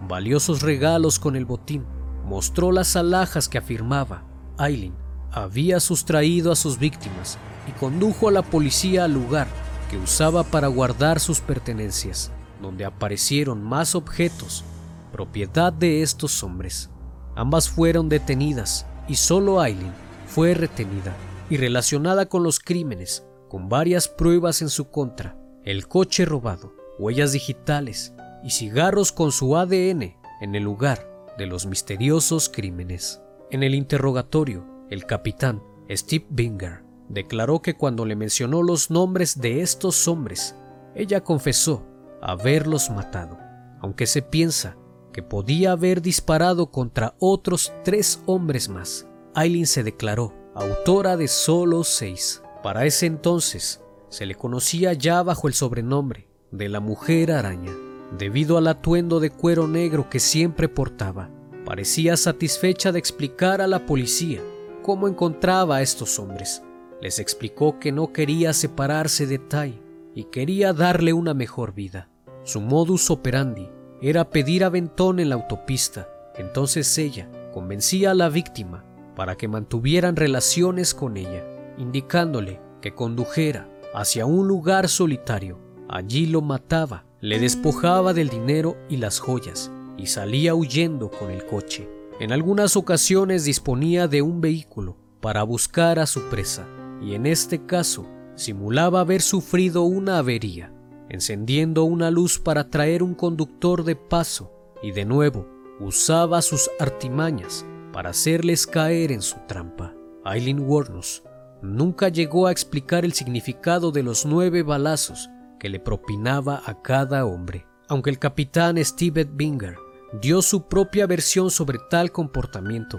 valiosos 0.09 0.62
regalos 0.62 1.18
con 1.18 1.35
el 1.35 1.45
botín. 1.45 1.85
Mostró 2.25 2.71
las 2.71 2.95
alhajas 2.95 3.49
que 3.49 3.59
afirmaba 3.59 4.27
Eileen 4.58 4.94
había 5.30 5.80
sustraído 5.80 6.52
a 6.52 6.56
sus 6.56 6.78
víctimas 6.78 7.38
y 7.68 7.72
condujo 7.72 8.28
a 8.28 8.32
la 8.32 8.42
policía 8.42 9.04
al 9.04 9.14
lugar 9.14 9.46
que 9.90 9.98
usaba 9.98 10.44
para 10.44 10.68
guardar 10.68 11.20
sus 11.20 11.40
pertenencias, 11.40 12.30
donde 12.60 12.84
aparecieron 12.84 13.62
más 13.62 13.94
objetos, 13.94 14.64
propiedad 15.12 15.72
de 15.72 16.02
estos 16.02 16.42
hombres. 16.42 16.90
Ambas 17.36 17.68
fueron 17.68 18.08
detenidas 18.08 18.86
y 19.06 19.14
solo 19.16 19.60
Aileen 19.60 19.92
fue 20.26 20.54
retenida 20.54 21.14
y 21.50 21.56
relacionada 21.56 22.26
con 22.26 22.42
los 22.42 22.58
crímenes, 22.58 23.24
con 23.48 23.68
varias 23.68 24.08
pruebas 24.08 24.60
en 24.60 24.68
su 24.68 24.90
contra, 24.90 25.36
el 25.64 25.88
coche 25.88 26.24
robado, 26.24 26.74
huellas 26.98 27.32
digitales 27.32 28.12
y 28.44 28.50
cigarros 28.50 29.12
con 29.12 29.32
su 29.32 29.56
ADN 29.56 30.16
en 30.40 30.54
el 30.54 30.62
lugar 30.62 31.08
de 31.38 31.46
los 31.46 31.66
misteriosos 31.66 32.48
crímenes. 32.48 33.20
En 33.50 33.62
el 33.62 33.75
interrogatorio, 33.75 34.64
el 34.90 35.07
capitán 35.07 35.62
Steve 35.90 36.26
Binger 36.28 36.83
declaró 37.09 37.62
que 37.62 37.75
cuando 37.75 38.05
le 38.05 38.14
mencionó 38.14 38.62
los 38.62 38.90
nombres 38.90 39.40
de 39.40 39.62
estos 39.62 40.07
hombres, 40.07 40.55
ella 40.95 41.23
confesó 41.23 41.87
haberlos 42.21 42.90
matado, 42.90 43.38
aunque 43.81 44.07
se 44.07 44.21
piensa 44.21 44.76
que 45.14 45.23
podía 45.23 45.73
haber 45.73 46.02
disparado 46.02 46.71
contra 46.71 47.14
otros 47.19 47.73
tres 47.85 48.23
hombres 48.26 48.69
más. 48.69 49.07
Aileen 49.35 49.67
se 49.67 49.83
declaró 49.83 50.35
autora 50.55 51.17
de 51.17 51.28
solo 51.28 51.85
seis. 51.85 52.43
Para 52.62 52.85
ese 52.85 53.07
entonces 53.07 53.81
se 54.11 54.26
le 54.26 54.35
conocía 54.35 54.93
ya 54.93 55.23
bajo 55.23 55.49
el 55.49 55.55
sobrenombre 55.55 56.28
de 56.50 56.69
la 56.69 56.81
mujer 56.81 57.33
araña, 57.33 57.73
debido 58.19 58.59
al 58.59 58.67
atuendo 58.67 59.21
de 59.21 59.31
cuero 59.31 59.67
negro 59.67 60.11
que 60.11 60.21
siempre 60.21 60.69
portaba. 60.69 61.31
Parecía 61.68 62.16
satisfecha 62.16 62.92
de 62.92 62.98
explicar 62.98 63.60
a 63.60 63.66
la 63.66 63.84
policía 63.84 64.40
cómo 64.82 65.06
encontraba 65.06 65.76
a 65.76 65.82
estos 65.82 66.18
hombres 66.18 66.62
les 67.02 67.18
explicó 67.18 67.78
que 67.78 67.92
no 67.92 68.10
quería 68.10 68.54
separarse 68.54 69.26
de 69.26 69.38
Tai 69.38 69.78
y 70.14 70.25
quería 70.25 70.72
darle 70.72 71.12
una 71.12 71.34
mejor 71.34 71.75
vida. 71.75 72.08
Su 72.42 72.62
modus 72.62 73.10
operandi 73.10 73.68
era 74.00 74.30
pedir 74.30 74.64
aventón 74.64 75.20
en 75.20 75.28
la 75.28 75.34
autopista. 75.34 76.08
Entonces 76.38 76.96
ella 76.96 77.30
convencía 77.52 78.12
a 78.12 78.14
la 78.14 78.30
víctima 78.30 78.87
para 79.14 79.37
que 79.37 79.46
mantuvieran 79.46 80.16
relaciones 80.16 80.94
con 80.94 81.18
ella, 81.18 81.44
indicándole 81.76 82.62
que 82.80 82.94
condujera 82.94 83.68
hacia 83.92 84.25
un 84.25 84.48
lugar 84.48 84.88
solitario. 84.88 85.58
Allí 85.87 86.25
lo 86.25 86.40
mataba, 86.40 87.04
le 87.20 87.38
despojaba 87.38 88.14
del 88.14 88.30
dinero 88.30 88.78
y 88.88 88.96
las 88.96 89.20
joyas 89.20 89.70
y 89.99 90.07
salía 90.07 90.55
huyendo 90.55 91.11
con 91.11 91.31
el 91.31 91.45
coche. 91.45 91.88
En 92.21 92.33
algunas 92.33 92.76
ocasiones 92.76 93.45
disponía 93.45 94.09
de 94.09 94.23
un 94.23 94.40
vehículo 94.40 94.97
para 95.21 95.43
buscar 95.43 95.99
a 95.99 96.07
su 96.07 96.23
presa 96.28 96.67
y 97.02 97.14
en 97.14 97.26
este 97.26 97.67
caso 97.67 98.07
simulaba 98.35 99.00
haber 99.00 99.21
sufrido 99.21 99.83
una 99.83 100.19
avería, 100.19 100.73
encendiendo 101.09 101.85
una 101.85 102.11
luz 102.11 102.38
para 102.38 102.71
traer 102.71 103.02
un 103.02 103.14
conductor 103.14 103.85
de 103.85 103.97
paso 103.97 104.52
y 104.83 104.93
de 104.93 105.05
nuevo 105.05 105.47
usaba 105.81 106.43
sus 106.43 106.71
artimañas 106.78 107.67
para 107.93 108.11
hacerles 108.11 108.67
caer 108.67 109.12
en 109.12 109.23
su 109.23 109.37
trampa. 109.47 109.95
Aileen 110.25 110.61
Warnus 110.61 111.23
nunca 111.62 112.09
llegó 112.09 112.47
a 112.47 112.52
explicar 112.52 113.05
el 113.05 113.12
significado 113.12 113.90
de 113.90 114.02
los 114.02 114.26
nueve 114.26 114.62
balazos 114.62 115.31
que 115.59 115.69
le 115.69 115.81
propinaba 115.81 116.62
a 116.64 116.83
cada 116.83 117.25
hombre, 117.25 117.67
aunque 117.88 118.11
el 118.11 118.19
capitán 118.19 118.83
Steve 118.85 119.25
Binger 119.25 119.76
dio 120.12 120.42
su 120.42 120.68
propia 120.68 121.06
versión 121.06 121.50
sobre 121.50 121.78
tal 121.90 122.12
comportamiento. 122.12 122.96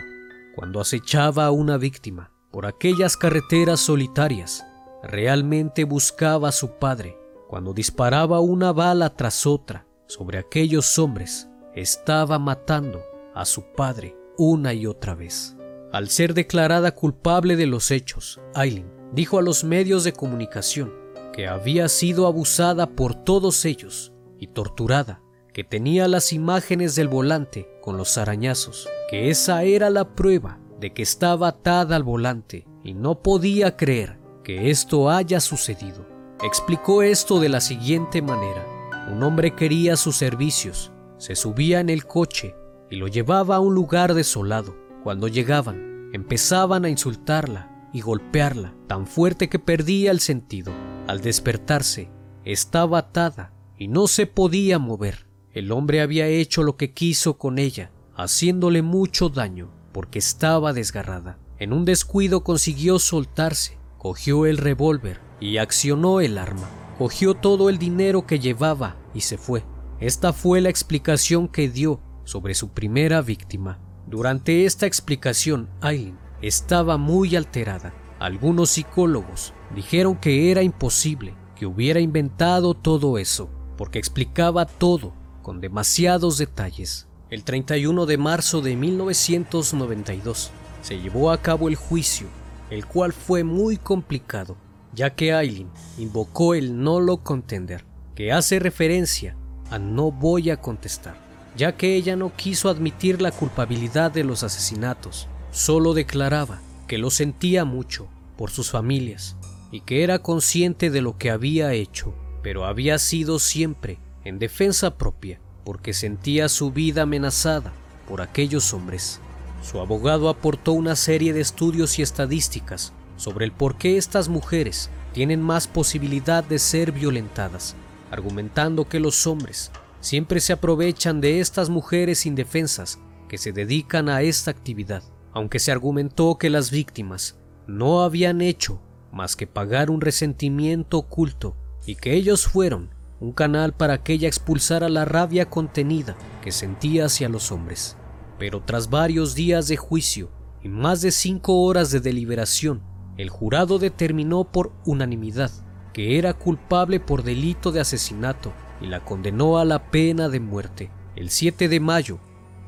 Cuando 0.56 0.80
acechaba 0.80 1.46
a 1.46 1.52
una 1.52 1.78
víctima, 1.78 2.32
por 2.52 2.66
aquellas 2.66 3.16
carreteras 3.16 3.80
solitarias, 3.80 4.66
realmente 5.04 5.84
buscaba 5.84 6.50
a 6.50 6.52
su 6.52 6.72
padre. 6.72 7.18
Cuando 7.48 7.74
disparaba 7.74 8.40
una 8.40 8.72
bala 8.74 9.16
tras 9.16 9.46
otra 9.46 9.88
sobre 10.08 10.38
aquellos 10.38 10.98
hombres, 11.00 11.48
estaba 11.76 12.40
matando 12.40 13.02
a 13.34 13.46
su 13.46 13.64
padre 13.74 14.16
una 14.38 14.74
y 14.74 14.86
otra 14.86 15.16
vez. 15.16 15.56
Al 15.92 16.10
ser 16.10 16.34
declarada 16.34 16.94
culpable 16.94 17.56
de 17.56 17.66
los 17.66 17.92
hechos, 17.92 18.40
Aileen 18.54 18.92
dijo 19.14 19.40
a 19.40 19.42
los 19.42 19.64
medios 19.64 20.04
de 20.04 20.14
comunicación 20.14 20.94
que 21.34 21.48
había 21.48 21.88
sido 21.90 22.28
abusada 22.28 22.88
por 22.88 23.16
todos 23.16 23.66
ellos 23.66 24.14
y 24.38 24.48
torturada, 24.48 25.22
que 25.60 25.66
tenía 25.66 26.08
las 26.08 26.32
imágenes 26.32 26.96
del 26.96 27.10
volante 27.10 27.68
con 27.82 27.98
los 27.98 28.18
arañazos, 28.18 28.88
que 29.10 29.30
esa 29.30 29.64
era 29.64 29.90
la 29.90 30.16
prueba 30.16 30.58
de 30.80 30.94
que 30.94 31.02
estaba 31.02 31.50
atada 31.50 31.98
al 31.98 32.04
volante 32.04 32.66
y 32.82 32.94
no 32.94 33.22
podía 33.22 33.76
creer 33.76 34.22
que 34.46 34.70
esto 34.70 35.10
haya 35.10 35.42
sucedido. 35.42 36.08
Explicó 36.46 37.04
esto 37.04 37.42
de 37.42 37.50
la 37.50 37.60
siguiente 37.60 38.22
manera. 38.22 38.66
Un 39.12 39.22
hombre 39.22 39.54
quería 39.54 39.98
sus 39.98 40.16
servicios, 40.16 40.94
se 41.18 41.36
subía 41.36 41.82
en 41.82 41.90
el 41.90 42.06
coche 42.06 42.56
y 42.90 42.96
lo 42.96 43.10
llevaba 43.10 43.58
a 43.58 43.60
un 43.60 43.76
lugar 43.76 44.14
desolado. 44.14 44.78
Cuando 45.04 45.28
llegaban, 45.28 46.10
empezaban 46.14 46.86
a 46.86 46.90
insultarla 46.90 47.90
y 47.92 48.00
golpearla 48.00 48.76
tan 48.88 49.08
fuerte 49.08 49.50
que 49.50 49.60
perdía 49.60 50.12
el 50.12 50.22
sentido. 50.22 50.72
Al 51.06 51.20
despertarse, 51.20 52.10
estaba 52.46 53.00
atada 53.00 53.52
y 53.78 53.90
no 53.90 54.08
se 54.08 54.26
podía 54.26 54.80
mover. 54.80 55.28
El 55.54 55.72
hombre 55.72 56.02
había 56.02 56.28
hecho 56.28 56.62
lo 56.62 56.78
que 56.78 56.94
quiso 56.94 57.38
con 57.38 57.58
ella, 57.58 57.92
haciéndole 58.16 58.84
mucho 58.84 59.30
daño 59.30 59.72
porque 59.92 60.20
estaba 60.20 60.74
desgarrada. 60.74 61.40
En 61.58 61.74
un 61.74 61.86
descuido 61.86 62.44
consiguió 62.44 63.00
soltarse, 63.00 63.78
cogió 63.98 64.46
el 64.46 64.58
revólver 64.58 65.20
y 65.40 65.58
accionó 65.58 66.22
el 66.22 66.38
arma. 66.38 66.70
Cogió 66.98 67.34
todo 67.34 67.70
el 67.70 67.80
dinero 67.80 68.28
que 68.28 68.40
llevaba 68.40 68.98
y 69.14 69.22
se 69.22 69.38
fue. 69.38 69.64
Esta 70.00 70.34
fue 70.34 70.62
la 70.62 70.70
explicación 70.70 71.48
que 71.48 71.68
dio 71.68 72.00
sobre 72.26 72.54
su 72.54 72.70
primera 72.70 73.22
víctima. 73.22 73.80
Durante 74.06 74.66
esta 74.66 74.86
explicación, 74.86 75.70
Aileen 75.82 76.20
estaba 76.42 76.98
muy 76.98 77.36
alterada. 77.36 77.94
Algunos 78.20 78.70
psicólogos 78.70 79.54
dijeron 79.76 80.16
que 80.16 80.52
era 80.52 80.62
imposible 80.62 81.34
que 81.56 81.66
hubiera 81.66 82.00
inventado 82.00 82.74
todo 82.76 83.18
eso, 83.18 83.50
porque 83.78 84.00
explicaba 84.00 84.66
todo 84.66 85.14
demasiados 85.58 86.38
detalles. 86.38 87.08
El 87.30 87.44
31 87.44 88.06
de 88.06 88.18
marzo 88.18 88.62
de 88.62 88.76
1992 88.76 90.52
se 90.82 91.00
llevó 91.00 91.32
a 91.32 91.42
cabo 91.42 91.68
el 91.68 91.76
juicio, 91.76 92.28
el 92.70 92.86
cual 92.86 93.14
fue 93.14 93.44
muy 93.44 93.78
complicado, 93.78 94.58
ya 94.94 95.16
que 95.16 95.34
Aileen 95.34 95.70
invocó 95.98 96.54
el 96.54 96.82
no 96.82 97.00
lo 97.00 97.18
contender, 97.18 97.86
que 98.16 98.32
hace 98.32 98.60
referencia 98.60 99.36
a 99.70 99.78
no 99.80 100.12
voy 100.12 100.50
a 100.50 100.58
contestar, 100.58 101.18
ya 101.56 101.76
que 101.76 101.96
ella 101.96 102.16
no 102.16 102.36
quiso 102.36 102.70
admitir 102.70 103.22
la 103.22 103.32
culpabilidad 103.32 104.12
de 104.12 104.24
los 104.24 104.44
asesinatos, 104.44 105.28
solo 105.52 105.94
declaraba 105.94 106.62
que 106.88 106.98
lo 106.98 107.12
sentía 107.12 107.66
mucho 107.66 108.08
por 108.38 108.50
sus 108.50 108.72
familias 108.72 109.36
y 109.72 109.82
que 109.82 110.04
era 110.04 110.20
consciente 110.20 110.90
de 110.90 111.02
lo 111.02 111.18
que 111.18 111.30
había 111.30 111.74
hecho, 111.74 112.14
pero 112.42 112.66
había 112.66 112.98
sido 112.98 113.38
siempre 113.38 114.00
en 114.24 114.40
defensa 114.40 114.98
propia 114.98 115.40
porque 115.64 115.94
sentía 115.94 116.50
su 116.50 116.72
vida 116.72 117.04
amenazada 117.04 117.74
por 118.08 118.22
aquellos 118.22 118.74
hombres. 118.74 119.20
Su 119.62 119.80
abogado 119.80 120.30
aportó 120.30 120.72
una 120.72 120.96
serie 120.96 121.34
de 121.34 121.42
estudios 121.42 122.00
y 122.00 122.02
estadísticas 122.02 122.94
sobre 123.18 123.46
el 123.46 123.52
por 123.52 123.78
qué 123.78 123.98
estas 123.98 124.30
mujeres 124.30 124.90
tienen 125.14 125.42
más 125.42 125.68
posibilidad 125.68 126.44
de 126.44 126.60
ser 126.60 126.92
violentadas, 126.92 127.76
argumentando 128.10 128.88
que 128.88 129.00
los 129.00 129.28
hombres 129.28 129.72
siempre 130.00 130.40
se 130.40 130.54
aprovechan 130.54 131.22
de 131.22 131.40
estas 131.40 131.70
mujeres 131.70 132.26
indefensas 132.26 133.00
que 133.28 133.38
se 133.38 133.52
dedican 133.52 134.10
a 134.10 134.22
esta 134.22 134.52
actividad, 134.52 135.04
aunque 135.34 135.60
se 135.60 135.72
argumentó 135.72 136.38
que 136.38 136.50
las 136.50 136.72
víctimas 136.72 137.38
no 137.68 138.02
habían 138.02 138.42
hecho 138.42 138.82
más 139.12 139.36
que 139.36 139.48
pagar 139.48 139.92
un 139.92 140.02
resentimiento 140.02 140.98
oculto 140.98 141.56
y 141.86 141.96
que 141.96 142.14
ellos 142.14 142.48
fueron 142.48 142.90
un 143.20 143.34
canal 143.34 143.74
para 143.74 144.04
que 144.04 144.14
ella 144.14 144.28
expulsara 144.28 144.90
la 144.90 145.06
rabia 145.06 145.50
contenida 145.50 146.16
que 146.42 146.52
sentía 146.52 147.06
hacia 147.06 147.30
los 147.30 147.52
hombres. 147.52 147.98
Pero 148.38 148.62
tras 148.62 148.90
varios 148.90 149.36
días 149.36 149.68
de 149.68 149.78
juicio 149.78 150.30
y 150.64 150.70
más 150.70 151.02
de 151.02 151.12
cinco 151.12 151.64
horas 151.64 151.92
de 151.92 152.00
deliberación, 152.00 152.82
el 153.18 153.30
jurado 153.30 153.80
determinó 153.80 154.46
por 154.46 154.72
unanimidad 154.86 155.52
que 155.94 156.18
era 156.18 156.34
culpable 156.34 157.00
por 157.00 157.24
delito 157.24 157.72
de 157.72 157.82
asesinato 157.82 158.54
y 158.82 158.88
la 158.88 159.04
condenó 159.04 159.58
a 159.58 159.66
la 159.66 159.92
pena 159.92 160.30
de 160.30 160.40
muerte. 160.40 160.92
El 161.16 161.30
7 161.30 161.68
de 161.68 161.80
mayo 161.80 162.20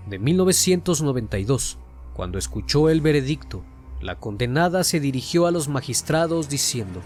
de 0.09 0.19
1992, 0.19 1.77
cuando 2.13 2.37
escuchó 2.37 2.89
el 2.89 2.99
veredicto, 2.99 3.63
la 4.01 4.17
condenada 4.17 4.83
se 4.83 4.99
dirigió 4.99 5.45
a 5.45 5.51
los 5.51 5.69
magistrados 5.69 6.49
diciendo, 6.49 6.99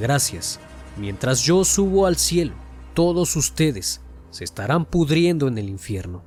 Gracias, 0.00 0.58
mientras 0.96 1.42
yo 1.42 1.64
subo 1.64 2.06
al 2.06 2.16
cielo, 2.16 2.54
todos 2.98 3.36
ustedes 3.36 4.00
se 4.30 4.42
estarán 4.42 4.84
pudriendo 4.84 5.46
en 5.46 5.56
el 5.56 5.68
infierno. 5.68 6.24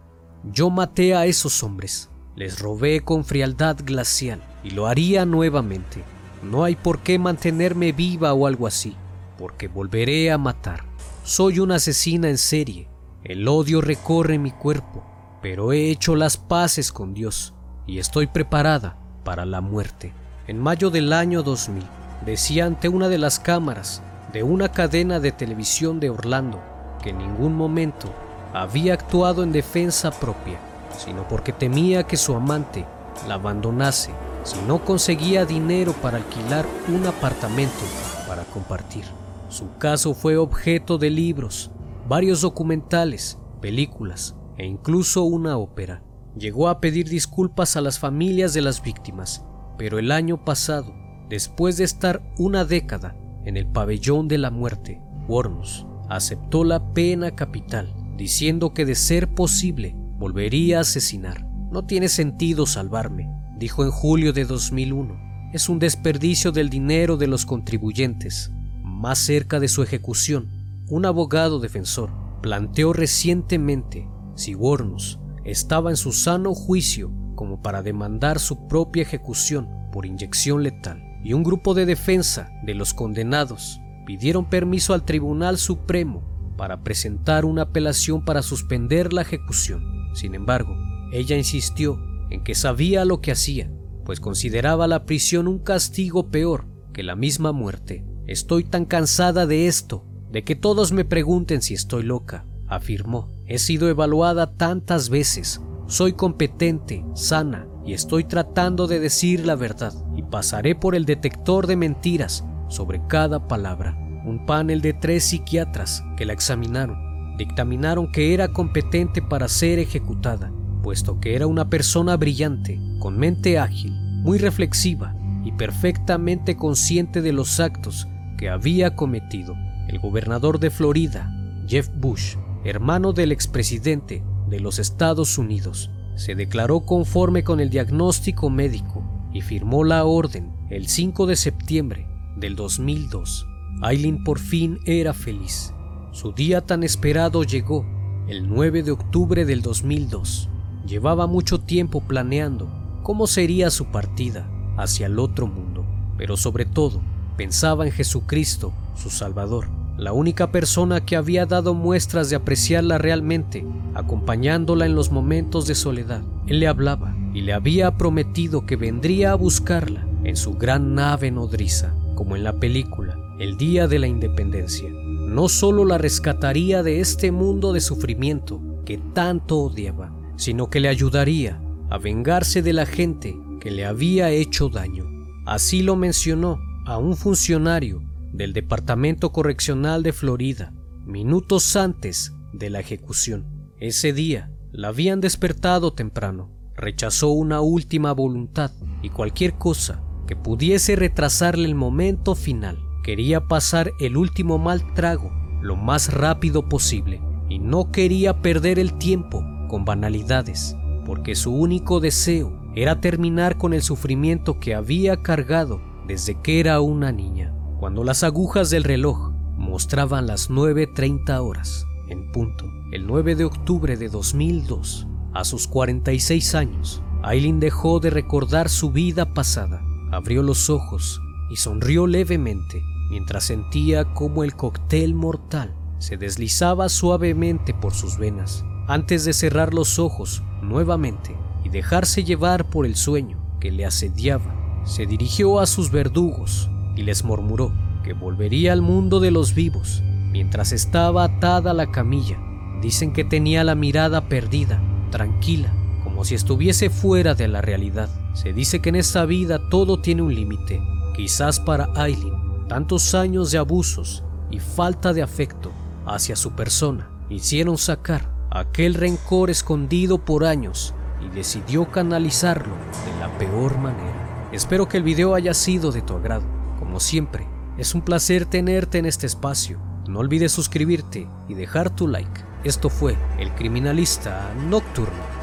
Yo 0.54 0.70
maté 0.70 1.14
a 1.16 1.26
esos 1.26 1.64
hombres, 1.64 2.10
les 2.38 2.60
robé 2.60 3.02
con 3.02 3.26
frialdad 3.26 3.76
glacial 3.84 4.42
y 4.64 4.70
lo 4.70 4.88
haría 4.88 5.26
nuevamente. 5.26 6.02
No 6.42 6.64
hay 6.64 6.78
por 6.78 7.00
qué 7.00 7.20
mantenerme 7.20 7.92
viva 7.92 8.34
o 8.34 8.48
algo 8.48 8.68
así, 8.68 8.96
porque 9.38 9.68
volveré 9.68 10.32
a 10.32 10.38
matar. 10.38 10.86
Soy 11.26 11.60
una 11.60 11.76
asesina 11.76 12.30
en 12.30 12.38
serie, 12.38 12.88
el 13.26 13.50
odio 13.50 13.82
recorre 13.82 14.40
mi 14.40 14.52
cuerpo, 14.52 15.04
pero 15.42 15.74
he 15.74 15.92
hecho 15.92 16.16
las 16.16 16.38
paces 16.38 16.94
con 16.94 17.14
Dios 17.14 17.54
y 17.86 18.00
estoy 18.00 18.28
preparada 18.28 18.98
para 19.26 19.44
la 19.46 19.60
muerte. 19.60 20.14
En 20.48 20.58
mayo 20.58 20.90
del 20.90 21.12
año 21.12 21.44
2000, 21.44 21.84
decía 22.26 22.66
ante 22.66 22.88
una 22.88 23.10
de 23.10 23.18
las 23.18 23.42
cámaras 23.42 24.02
de 24.34 24.44
una 24.44 24.70
cadena 24.70 25.20
de 25.20 25.32
televisión 25.32 26.00
de 26.00 26.10
Orlando 26.10 26.62
que 27.02 27.10
en 27.10 27.18
ningún 27.18 27.56
momento 27.56 28.08
había 28.54 28.94
actuado 28.94 29.44
en 29.44 29.52
defensa 29.52 30.12
propia, 30.12 30.60
sino 30.98 31.28
porque 31.28 31.52
temía 31.52 32.04
que 32.04 32.18
su 32.18 32.34
amante 32.34 32.86
la 33.28 33.36
abandonase 33.36 34.12
si 34.44 34.60
no 34.68 34.84
conseguía 34.84 35.46
dinero 35.46 35.94
para 36.02 36.18
alquilar 36.18 36.66
un 36.88 37.06
apartamento 37.06 37.84
para 38.28 38.44
compartir. 38.46 39.04
Su 39.50 39.78
caso 39.78 40.14
fue 40.14 40.38
objeto 40.38 40.98
de 40.98 41.10
libros, 41.10 41.72
varios 42.08 42.42
documentales, 42.42 43.38
películas 43.62 44.36
e 44.58 44.66
incluso 44.66 45.24
una 45.24 45.58
ópera. 45.58 46.04
Llegó 46.38 46.70
a 46.70 46.80
pedir 46.80 47.10
disculpas 47.10 47.76
a 47.76 47.82
las 47.82 48.00
familias 48.00 48.54
de 48.54 48.62
las 48.62 48.82
víctimas, 48.82 49.46
pero 49.78 50.00
el 50.00 50.12
año 50.12 50.44
pasado, 50.46 50.94
después 51.30 51.78
de 51.78 51.84
estar 51.84 52.24
una 52.38 52.64
década 52.64 53.16
en 53.46 53.58
el 53.58 53.68
pabellón 53.68 54.28
de 54.28 54.38
la 54.38 54.52
muerte, 54.52 55.02
Worms 55.28 55.86
aceptó 56.10 56.64
la 56.64 56.94
pena 56.94 57.32
capital, 57.32 57.94
diciendo 58.18 58.74
que 58.74 58.86
de 58.86 58.96
ser 58.96 59.34
posible 59.34 59.96
volvería 60.18 60.80
a 60.80 60.82
asesinar. 60.82 61.48
No 61.72 61.86
tiene 61.86 62.10
sentido 62.10 62.66
salvarme, 62.66 63.30
dijo 63.58 63.84
en 63.84 63.92
julio 63.92 64.34
de 64.34 64.46
2001. 64.46 65.52
Es 65.54 65.70
un 65.70 65.80
desperdicio 65.80 66.52
del 66.52 66.70
dinero 66.70 67.18
de 67.18 67.28
los 67.28 67.46
contribuyentes. 67.46 68.52
Más 68.84 69.20
cerca 69.20 69.60
de 69.60 69.68
su 69.68 69.82
ejecución, 69.82 70.50
un 70.90 71.06
abogado 71.06 71.60
defensor 71.60 72.12
planteó 72.42 72.94
recientemente 72.94 74.08
si 74.36 74.54
Worms 74.54 75.20
estaba 75.46 75.90
en 75.90 75.98
su 75.98 76.12
sano 76.12 76.54
juicio 76.54 77.12
como 77.36 77.62
para 77.62 77.82
demandar 77.82 78.40
su 78.40 78.68
propia 78.68 79.04
ejecución 79.04 79.68
por 79.92 80.06
inyección 80.06 80.64
letal 80.64 81.11
y 81.24 81.34
un 81.34 81.44
grupo 81.44 81.74
de 81.74 81.86
defensa 81.86 82.50
de 82.64 82.74
los 82.74 82.94
condenados 82.94 83.80
pidieron 84.06 84.50
permiso 84.50 84.94
al 84.94 85.06
Tribunal 85.06 85.58
Supremo 85.58 86.54
para 86.58 86.84
presentar 86.84 87.46
una 87.46 87.64
apelación 87.64 88.26
para 88.26 88.42
suspender 88.42 89.14
la 89.14 89.22
ejecución. 89.22 90.12
Sin 90.14 90.36
embargo, 90.36 90.76
ella 91.12 91.38
insistió 91.38 92.00
en 92.30 92.44
que 92.44 92.56
sabía 92.56 93.06
lo 93.06 93.22
que 93.22 93.32
hacía, 93.32 93.72
pues 94.06 94.20
consideraba 94.20 94.88
la 94.88 95.06
prisión 95.06 95.48
un 95.48 95.60
castigo 95.60 96.30
peor 96.30 96.68
que 96.94 97.04
la 97.04 97.16
misma 97.16 97.52
muerte. 97.52 98.06
Estoy 98.28 98.64
tan 98.64 98.86
cansada 98.86 99.46
de 99.46 99.68
esto, 99.68 100.06
de 100.32 100.44
que 100.44 100.56
todos 100.56 100.92
me 100.92 101.06
pregunten 101.06 101.62
si 101.62 101.74
estoy 101.74 102.04
loca, 102.04 102.46
afirmó. 102.68 103.30
He 103.46 103.58
sido 103.58 103.90
evaluada 103.90 104.56
tantas 104.56 105.10
veces, 105.10 105.62
soy 105.88 106.14
competente, 106.14 107.04
sana, 107.16 107.68
y 107.86 107.94
estoy 107.94 108.24
tratando 108.24 108.88
de 108.88 109.00
decir 109.00 109.46
la 109.46 109.56
verdad 109.56 109.94
y 110.16 110.24
pasaré 110.24 110.76
por 110.76 110.96
el 110.96 111.06
detector 111.06 111.68
de 111.68 111.76
mentiras 111.76 112.44
sobre 112.68 113.02
cada 113.08 113.48
palabra. 113.48 113.98
Un 114.26 114.46
panel 114.46 114.82
de 114.82 114.94
tres 114.94 115.26
psiquiatras 115.26 116.04
que 116.16 116.26
la 116.26 116.34
examinaron 116.34 117.12
dictaminaron 117.38 118.12
que 118.12 118.34
era 118.34 118.50
competente 118.50 119.22
para 119.22 119.48
ser 119.48 119.80
ejecutada, 119.80 120.52
puesto 120.84 121.20
que 121.20 121.36
era 121.36 121.48
una 121.48 121.70
persona 121.70 122.16
brillante, 122.18 122.80
con 123.00 123.18
mente 123.18 123.58
ágil, 123.58 123.94
muy 124.22 124.38
reflexiva 124.38 125.16
y 125.44 125.52
perfectamente 125.52 126.56
consciente 126.56 127.22
de 127.22 127.34
los 127.34 127.60
actos 127.60 128.08
que 128.38 128.50
había 128.50 128.96
cometido. 128.96 129.56
El 129.88 130.00
gobernador 130.00 130.60
de 130.60 130.70
Florida, 130.70 131.34
Jeff 131.68 131.90
Bush, 131.96 132.36
hermano 132.64 133.12
del 133.12 133.32
expresidente 133.32 134.24
de 134.48 134.60
los 134.60 134.78
Estados 134.78 135.38
Unidos, 135.38 135.90
se 136.16 136.36
declaró 136.36 136.82
conforme 136.82 137.44
con 137.44 137.60
el 137.60 137.70
diagnóstico 137.70 138.50
médico 138.50 139.04
y 139.34 139.42
firmó 139.42 139.84
la 139.84 140.06
orden 140.06 140.54
el 140.70 140.88
5 140.88 141.26
de 141.26 141.36
septiembre 141.36 142.08
del 142.38 142.56
2002. 142.56 143.48
Aileen 143.82 144.24
por 144.24 144.40
fin 144.40 144.80
era 144.86 145.14
feliz. 145.14 145.74
Su 146.12 146.34
día 146.34 146.62
tan 146.62 146.84
esperado 146.84 147.44
llegó 147.44 147.86
el 148.28 148.48
9 148.48 148.84
de 148.84 148.92
octubre 148.92 149.46
del 149.46 149.62
2002. 149.62 150.50
Llevaba 150.86 151.28
mucho 151.28 151.60
tiempo 151.60 152.02
planeando 152.02 152.70
cómo 153.04 153.28
sería 153.28 153.70
su 153.70 153.86
partida 153.86 154.50
hacia 154.78 155.08
el 155.08 155.20
otro 155.20 155.48
mundo, 155.48 155.86
pero 156.18 156.38
sobre 156.38 156.66
todo 156.66 157.02
pensaba 157.38 157.86
en 157.86 157.92
Jesucristo, 157.92 158.74
su 158.96 159.10
Salvador, 159.10 159.68
la 160.02 160.14
única 160.14 160.52
persona 160.52 161.06
que 161.06 161.16
había 161.16 161.46
dado 161.46 161.76
muestras 161.76 162.32
de 162.32 162.36
apreciarla 162.36 162.98
realmente, 162.98 163.64
acompañándola 163.94 164.88
en 164.88 164.96
los 164.96 165.12
momentos 165.12 165.68
de 165.68 165.76
soledad. 165.76 166.24
Él 166.48 166.60
le 166.62 166.68
hablaba 166.68 167.16
y 167.36 167.42
le 167.42 167.54
había 167.54 168.00
prometido 168.00 168.66
que 168.66 168.78
vendría 168.78 169.34
a 169.34 169.36
buscarla 169.36 170.08
en 170.24 170.36
su 170.36 170.56
gran 170.56 170.96
nave 170.96 171.30
nodriza, 171.30 171.94
como 172.16 172.36
en 172.36 172.44
la 172.44 172.54
película 172.54 173.16
El 173.40 173.58
Día 173.58 173.88
de 173.88 174.00
la 174.00 174.08
Independencia. 174.08 174.90
No 174.90 175.48
solo 175.48 175.86
la 175.86 176.00
rescataría 176.00 176.82
de 176.82 177.00
este 177.00 177.32
mundo 177.32 177.72
de 177.72 177.80
sufrimiento 177.80 178.60
que 178.86 178.98
tanto 178.98 179.60
odiaba, 179.60 180.12
sino 180.36 180.72
que 180.72 180.80
le 180.80 180.90
ayudaría 180.90 181.62
a 181.92 182.00
vengarse 182.00 182.64
de 182.64 182.74
la 182.74 182.88
gente 182.88 183.38
que 183.60 183.70
le 183.70 183.86
había 183.86 184.32
hecho 184.32 184.68
daño. 184.68 185.06
Así 185.46 185.84
lo 185.84 185.96
mencionó 185.96 186.58
a 186.88 186.98
un 186.98 187.16
funcionario 187.16 188.02
del 188.32 188.54
Departamento 188.54 189.32
Correccional 189.32 190.04
de 190.04 190.14
Florida 190.14 190.74
minutos 191.06 191.76
antes 191.76 192.34
de 192.54 192.70
la 192.70 192.80
ejecución. 192.80 193.46
Ese 193.80 194.14
día 194.14 194.52
la 194.72 194.90
habían 194.90 195.20
despertado 195.20 195.94
temprano, 195.94 196.52
rechazó 196.76 197.32
una 197.32 197.62
última 197.62 198.14
voluntad 198.14 198.72
y 199.02 199.10
cualquier 199.10 199.56
cosa 199.56 200.04
que 200.28 200.36
pudiese 200.36 200.96
retrasarle 200.96 201.66
el 201.66 201.76
momento 201.76 202.36
final. 202.36 202.80
Quería 203.04 203.48
pasar 203.48 203.92
el 204.00 204.16
último 204.16 204.58
mal 204.58 204.94
trago 204.94 205.32
lo 205.62 205.76
más 205.76 206.14
rápido 206.14 206.70
posible 206.70 207.22
y 207.50 207.60
no 207.60 207.92
quería 207.92 208.42
perder 208.42 208.80
el 208.80 208.98
tiempo 208.98 209.44
con 209.68 209.86
banalidades, 209.86 210.76
porque 211.06 211.36
su 211.36 211.54
único 211.54 212.00
deseo 212.00 212.60
era 212.76 213.02
terminar 213.02 213.58
con 213.58 213.74
el 213.74 213.82
sufrimiento 213.82 214.60
que 214.60 214.76
había 214.76 215.22
cargado 215.22 215.82
desde 216.08 216.40
que 216.42 216.60
era 216.60 216.80
una 216.82 217.12
niña. 217.12 217.54
Cuando 217.82 218.04
las 218.04 218.24
agujas 218.24 218.70
del 218.70 218.84
reloj 218.84 219.32
mostraban 219.58 220.28
las 220.28 220.52
9.30 220.52 221.40
horas, 221.40 221.88
en 222.10 222.32
punto, 222.32 222.66
el 222.92 223.08
9 223.08 223.34
de 223.34 223.44
octubre 223.44 223.98
de 223.98 224.08
2002, 224.08 225.08
a 225.34 225.44
sus 225.44 225.68
46 225.68 226.54
años, 226.54 227.02
Aileen 227.24 227.60
dejó 227.60 228.00
de 228.00 228.12
recordar 228.12 228.70
su 228.70 228.92
vida 228.92 229.34
pasada, 229.34 229.82
abrió 230.12 230.44
los 230.44 230.70
ojos 230.70 231.20
y 231.50 231.56
sonrió 231.56 232.06
levemente 232.06 232.84
mientras 233.10 233.46
sentía 233.46 234.14
cómo 234.14 234.44
el 234.44 234.56
cóctel 234.56 235.16
mortal 235.16 235.74
se 235.98 236.18
deslizaba 236.18 236.88
suavemente 236.88 237.74
por 237.74 237.96
sus 237.96 238.20
venas. 238.20 238.64
Antes 238.88 239.26
de 239.26 239.34
cerrar 239.34 239.74
los 239.74 239.98
ojos 239.98 240.44
nuevamente 240.62 241.36
y 241.66 241.70
dejarse 241.70 242.24
llevar 242.24 242.70
por 242.70 242.86
el 242.86 242.96
sueño 242.96 243.44
que 243.60 243.72
le 243.72 243.88
asediaba, 243.88 244.84
se 244.86 245.08
dirigió 245.08 245.60
a 245.60 245.66
sus 245.66 245.90
verdugos 245.90 246.70
y 246.96 247.04
les 247.04 247.24
murmuró 247.24 247.72
que 248.04 248.14
volvería 248.14 248.74
al 248.74 248.82
mundo 248.82 249.20
de 249.20 249.32
los 249.32 249.54
vivos 249.54 250.04
mientras 250.32 250.72
estaba 250.72 251.26
atada 251.26 251.72
a 251.72 251.74
la 251.74 251.92
camilla. 251.92 252.38
Dicen 252.82 253.14
que 253.14 253.24
tenía 253.24 253.64
la 253.64 253.76
mirada 253.76 254.28
perdida, 254.28 254.82
tranquila, 255.12 255.72
como 256.04 256.24
si 256.24 256.36
estuviese 256.36 256.90
fuera 256.90 257.36
de 257.36 257.48
la 257.48 257.62
realidad. 257.62 258.10
Se 258.34 258.54
dice 258.54 258.82
que 258.82 258.90
en 258.90 258.96
esta 258.96 259.26
vida 259.26 259.70
todo 259.70 260.02
tiene 260.02 260.24
un 260.24 260.34
límite. 260.34 260.82
Quizás 261.16 261.60
para 261.60 261.90
Aileen, 261.96 262.68
tantos 262.68 263.14
años 263.14 263.52
de 263.52 263.58
abusos 263.58 264.24
y 264.50 264.60
falta 264.60 265.14
de 265.14 265.22
afecto 265.22 265.72
hacia 266.06 266.36
su 266.36 266.52
persona 266.52 267.10
hicieron 267.30 267.78
sacar 267.78 268.30
aquel 268.50 268.96
rencor 268.96 269.50
escondido 269.50 270.18
por 270.18 270.46
años 270.46 270.94
y 271.24 271.30
decidió 271.36 271.90
canalizarlo 271.92 272.74
de 273.06 273.20
la 273.20 273.30
peor 273.38 273.78
manera. 273.78 274.50
Espero 274.52 274.88
que 274.88 274.98
el 274.98 275.04
video 275.04 275.36
haya 275.36 275.54
sido 275.54 275.92
de 275.92 276.02
tu 276.02 276.14
agrado. 276.14 276.61
Como 276.82 277.00
siempre, 277.00 277.48
es 277.78 277.94
un 277.94 278.02
placer 278.02 278.48
tenerte 278.48 278.98
en 278.98 279.06
este 279.06 279.28
espacio. 279.28 279.80
No 280.10 280.18
olvides 280.18 280.52
suscribirte 280.52 281.30
y 281.48 281.54
dejar 281.54 281.96
tu 281.96 282.08
like. 282.08 282.42
Esto 282.64 282.90
fue 282.90 283.16
El 283.38 283.54
Criminalista 283.54 284.52
Nocturno. 284.68 285.41